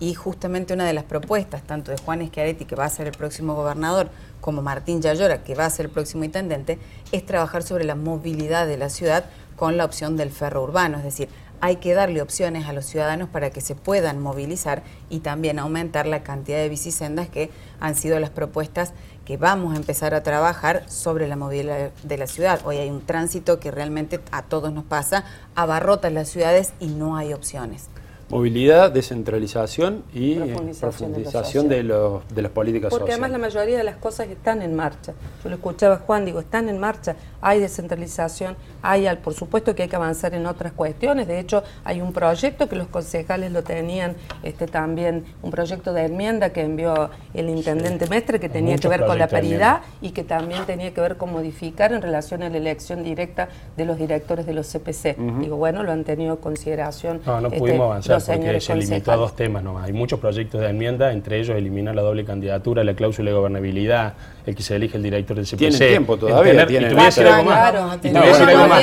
Y 0.00 0.14
justamente 0.14 0.74
una 0.74 0.86
de 0.86 0.92
las 0.92 1.04
propuestas, 1.04 1.62
tanto 1.62 1.90
de 1.90 1.98
Juan 1.98 2.24
Schiaretti, 2.26 2.64
que 2.64 2.76
va 2.76 2.84
a 2.84 2.90
ser 2.90 3.08
el 3.08 3.16
próximo 3.16 3.54
gobernador, 3.54 4.10
como 4.40 4.62
Martín 4.62 5.02
Yayora, 5.02 5.42
que 5.42 5.54
va 5.54 5.66
a 5.66 5.70
ser 5.70 5.86
el 5.86 5.92
próximo 5.92 6.24
intendente, 6.24 6.78
es 7.10 7.26
trabajar 7.26 7.62
sobre 7.62 7.84
la 7.84 7.96
movilidad 7.96 8.66
de 8.66 8.76
la 8.76 8.90
ciudad 8.90 9.24
con 9.56 9.76
la 9.76 9.84
opción 9.84 10.16
del 10.16 10.30
ferro 10.30 10.62
urbano. 10.62 10.98
Es 10.98 11.04
decir, 11.04 11.28
hay 11.60 11.76
que 11.76 11.94
darle 11.94 12.22
opciones 12.22 12.66
a 12.68 12.72
los 12.72 12.86
ciudadanos 12.86 13.28
para 13.28 13.50
que 13.50 13.60
se 13.60 13.74
puedan 13.74 14.20
movilizar 14.20 14.82
y 15.10 15.20
también 15.20 15.58
aumentar 15.58 16.06
la 16.06 16.22
cantidad 16.22 16.58
de 16.58 16.68
bicisendas 16.68 17.28
que 17.28 17.50
han 17.80 17.96
sido 17.96 18.20
las 18.20 18.30
propuestas 18.30 18.92
que 19.24 19.36
vamos 19.36 19.74
a 19.74 19.76
empezar 19.76 20.14
a 20.14 20.22
trabajar 20.22 20.88
sobre 20.88 21.26
la 21.26 21.36
movilidad 21.36 21.90
de 22.02 22.18
la 22.18 22.26
ciudad. 22.26 22.60
Hoy 22.64 22.76
hay 22.76 22.88
un 22.90 23.04
tránsito 23.04 23.60
que 23.60 23.70
realmente 23.70 24.20
a 24.30 24.42
todos 24.42 24.72
nos 24.72 24.84
pasa, 24.84 25.24
abarrota 25.54 26.08
las 26.10 26.28
ciudades 26.28 26.72
y 26.78 26.86
no 26.86 27.16
hay 27.16 27.34
opciones. 27.34 27.88
Movilidad, 28.30 28.92
descentralización 28.92 30.04
y 30.12 30.34
Profundización 30.34 30.90
profundización 30.90 31.68
de, 31.68 31.82
los- 31.82 32.28
de 32.28 32.42
las 32.42 32.52
políticas 32.52 32.90
Porque 32.90 33.12
además 33.12 33.30
sociales. 33.30 33.52
la 33.54 33.60
mayoría 33.60 33.78
de 33.78 33.84
las 33.84 33.96
cosas 33.96 34.28
están 34.28 34.60
en 34.60 34.76
marcha. 34.76 35.14
Yo 35.42 35.48
lo 35.48 35.56
escuchaba 35.56 35.94
a 35.94 35.98
Juan, 35.98 36.26
digo, 36.26 36.38
están 36.40 36.68
en 36.68 36.78
marcha, 36.78 37.16
hay 37.40 37.58
descentralización, 37.60 38.54
hay, 38.82 39.06
al- 39.06 39.16
por 39.18 39.32
supuesto 39.32 39.74
que 39.74 39.84
hay 39.84 39.88
que 39.88 39.96
avanzar 39.96 40.34
en 40.34 40.44
otras 40.44 40.72
cuestiones. 40.74 41.26
De 41.26 41.40
hecho, 41.40 41.62
hay 41.84 42.02
un 42.02 42.12
proyecto 42.12 42.68
que 42.68 42.76
los 42.76 42.88
concejales 42.88 43.50
lo 43.50 43.62
tenían 43.62 44.14
este, 44.42 44.66
también, 44.66 45.24
un 45.42 45.50
proyecto 45.50 45.94
de 45.94 46.04
enmienda 46.04 46.50
que 46.50 46.60
envió 46.60 47.08
el 47.32 47.48
intendente 47.48 48.08
Mestre 48.08 48.38
que 48.38 48.50
tenía 48.50 48.76
que 48.76 48.88
ver 48.88 49.06
con 49.06 49.18
la 49.18 49.28
paridad 49.28 49.80
y 50.02 50.10
que 50.10 50.22
también 50.22 50.66
tenía 50.66 50.92
que 50.92 51.00
ver 51.00 51.16
con 51.16 51.32
modificar 51.32 51.92
en 51.94 52.02
relación 52.02 52.42
a 52.42 52.50
la 52.50 52.58
elección 52.58 53.02
directa 53.02 53.48
de 53.76 53.86
los 53.86 53.96
directores 53.96 54.44
de 54.44 54.52
los 54.52 54.66
CPC. 54.70 55.16
Digo, 55.40 55.56
bueno, 55.56 55.82
lo 55.82 55.92
han 55.92 56.04
tenido 56.04 56.32
en 56.34 56.40
consideración. 56.40 57.22
No, 57.24 57.40
no 57.40 57.48
este, 57.48 57.58
pudimos 57.58 57.86
avanzar 57.86 58.17
los 58.18 58.24
porque 58.26 58.40
señores 58.40 58.64
se 58.64 58.74
limitó 58.76 59.12
a 59.12 59.16
dos 59.16 59.36
temas 59.36 59.62
nomás. 59.62 59.86
Hay 59.86 59.92
muchos 59.92 60.18
proyectos 60.20 60.60
de 60.60 60.68
enmienda, 60.68 61.12
entre 61.12 61.38
ellos 61.40 61.56
eliminar 61.56 61.94
la 61.94 62.02
doble 62.02 62.24
candidatura, 62.24 62.84
la 62.84 62.94
cláusula 62.94 63.30
de 63.30 63.36
gobernabilidad, 63.36 64.14
el 64.46 64.54
que 64.54 64.62
se 64.62 64.76
elige 64.76 64.96
el 64.96 65.02
director 65.02 65.36
del 65.36 65.46
CPC. 65.46 65.56
Tienen 65.58 65.78
tiempo 65.78 66.16
todavía, 66.16 66.52
tener- 66.52 66.68
tienen 66.68 66.86
y 66.86 66.88
te 66.90 66.94
voy 66.94 67.02
a 67.02 67.06
decir 67.06 67.26
algo 67.26 67.44
más. 67.44 67.96
Y 67.96 68.08
te 68.10 68.18
voy 68.18 68.22
a 68.22 68.32
decir 68.32 68.48
algo 68.48 68.68
más. 68.68 68.80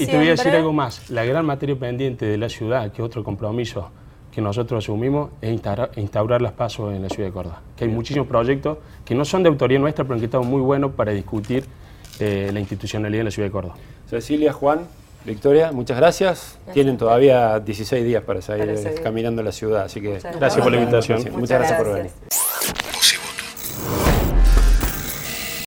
Y 0.00 0.06
te 0.06 0.16
voy 0.16 0.26
a- 0.28 0.30
decir 0.30 0.52
algo. 0.52 0.72
La 1.10 1.24
gran 1.24 1.44
materia 1.46 1.76
pendiente 1.76 2.26
de 2.26 2.38
la 2.38 2.48
ciudad, 2.48 2.90
que 2.92 3.02
es 3.02 3.06
otro 3.06 3.22
compromiso 3.24 3.90
que 4.30 4.40
nosotros 4.40 4.82
asumimos, 4.84 5.30
es 5.42 5.50
instaurar, 5.52 5.90
instaurar 5.96 6.40
las 6.40 6.52
pasos 6.52 6.94
en 6.94 7.02
la 7.02 7.08
ciudad 7.10 7.28
de 7.28 7.32
Córdoba. 7.34 7.60
Que 7.76 7.84
hay 7.84 7.90
muchísimos 7.90 8.26
proyectos 8.26 8.78
que 9.04 9.14
no 9.14 9.24
son 9.26 9.42
de 9.42 9.50
autoría 9.50 9.78
nuestra, 9.78 10.04
pero 10.06 10.18
que 10.18 10.24
están 10.24 10.46
muy 10.46 10.62
buenos 10.62 10.92
para 10.92 11.12
discutir 11.12 11.64
eh, 12.18 12.50
la 12.52 12.58
institucionalidad 12.60 13.20
en 13.20 13.24
la 13.26 13.30
ciudad 13.30 13.48
de 13.48 13.52
Córdoba. 13.52 13.74
Cecilia, 14.08 14.52
Juan, 14.52 14.80
Victoria, 15.24 15.72
muchas 15.72 15.96
gracias. 15.96 16.58
Tienen 16.72 16.96
todavía 16.96 17.60
16 17.60 18.04
días 18.04 18.22
para 18.24 18.42
seguir. 18.42 19.00
caminando 19.02 19.42
la 19.42 19.52
ciudad, 19.52 19.82
así 19.82 20.00
que 20.00 20.14
Muchas 20.14 20.36
Gracias 20.36 20.62
por 20.62 20.72
la 20.72 20.78
invitación. 20.78 21.18
Muchas, 21.18 21.34
Muchas 21.34 21.58
gracias 21.58 21.78
por 21.78 21.94
venir. 21.94 22.10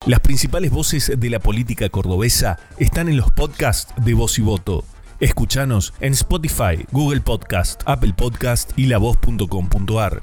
Las 0.05 0.19
principales 0.19 0.69
voces 0.69 1.11
de 1.17 1.29
la 1.31 1.39
política 1.39 1.89
cordobesa 1.89 2.59
están 2.77 3.09
en 3.09 3.17
los 3.17 3.31
podcasts 3.31 3.91
de 4.03 4.13
Voz 4.13 4.37
y 4.37 4.43
Voto. 4.43 4.83
Escuchanos 5.19 5.93
en 5.99 6.13
Spotify, 6.13 6.85
Google 6.91 7.21
Podcast, 7.21 7.81
Apple 7.85 8.13
Podcast 8.15 8.71
y 8.77 8.85
lavoz.com.ar. 8.85 10.21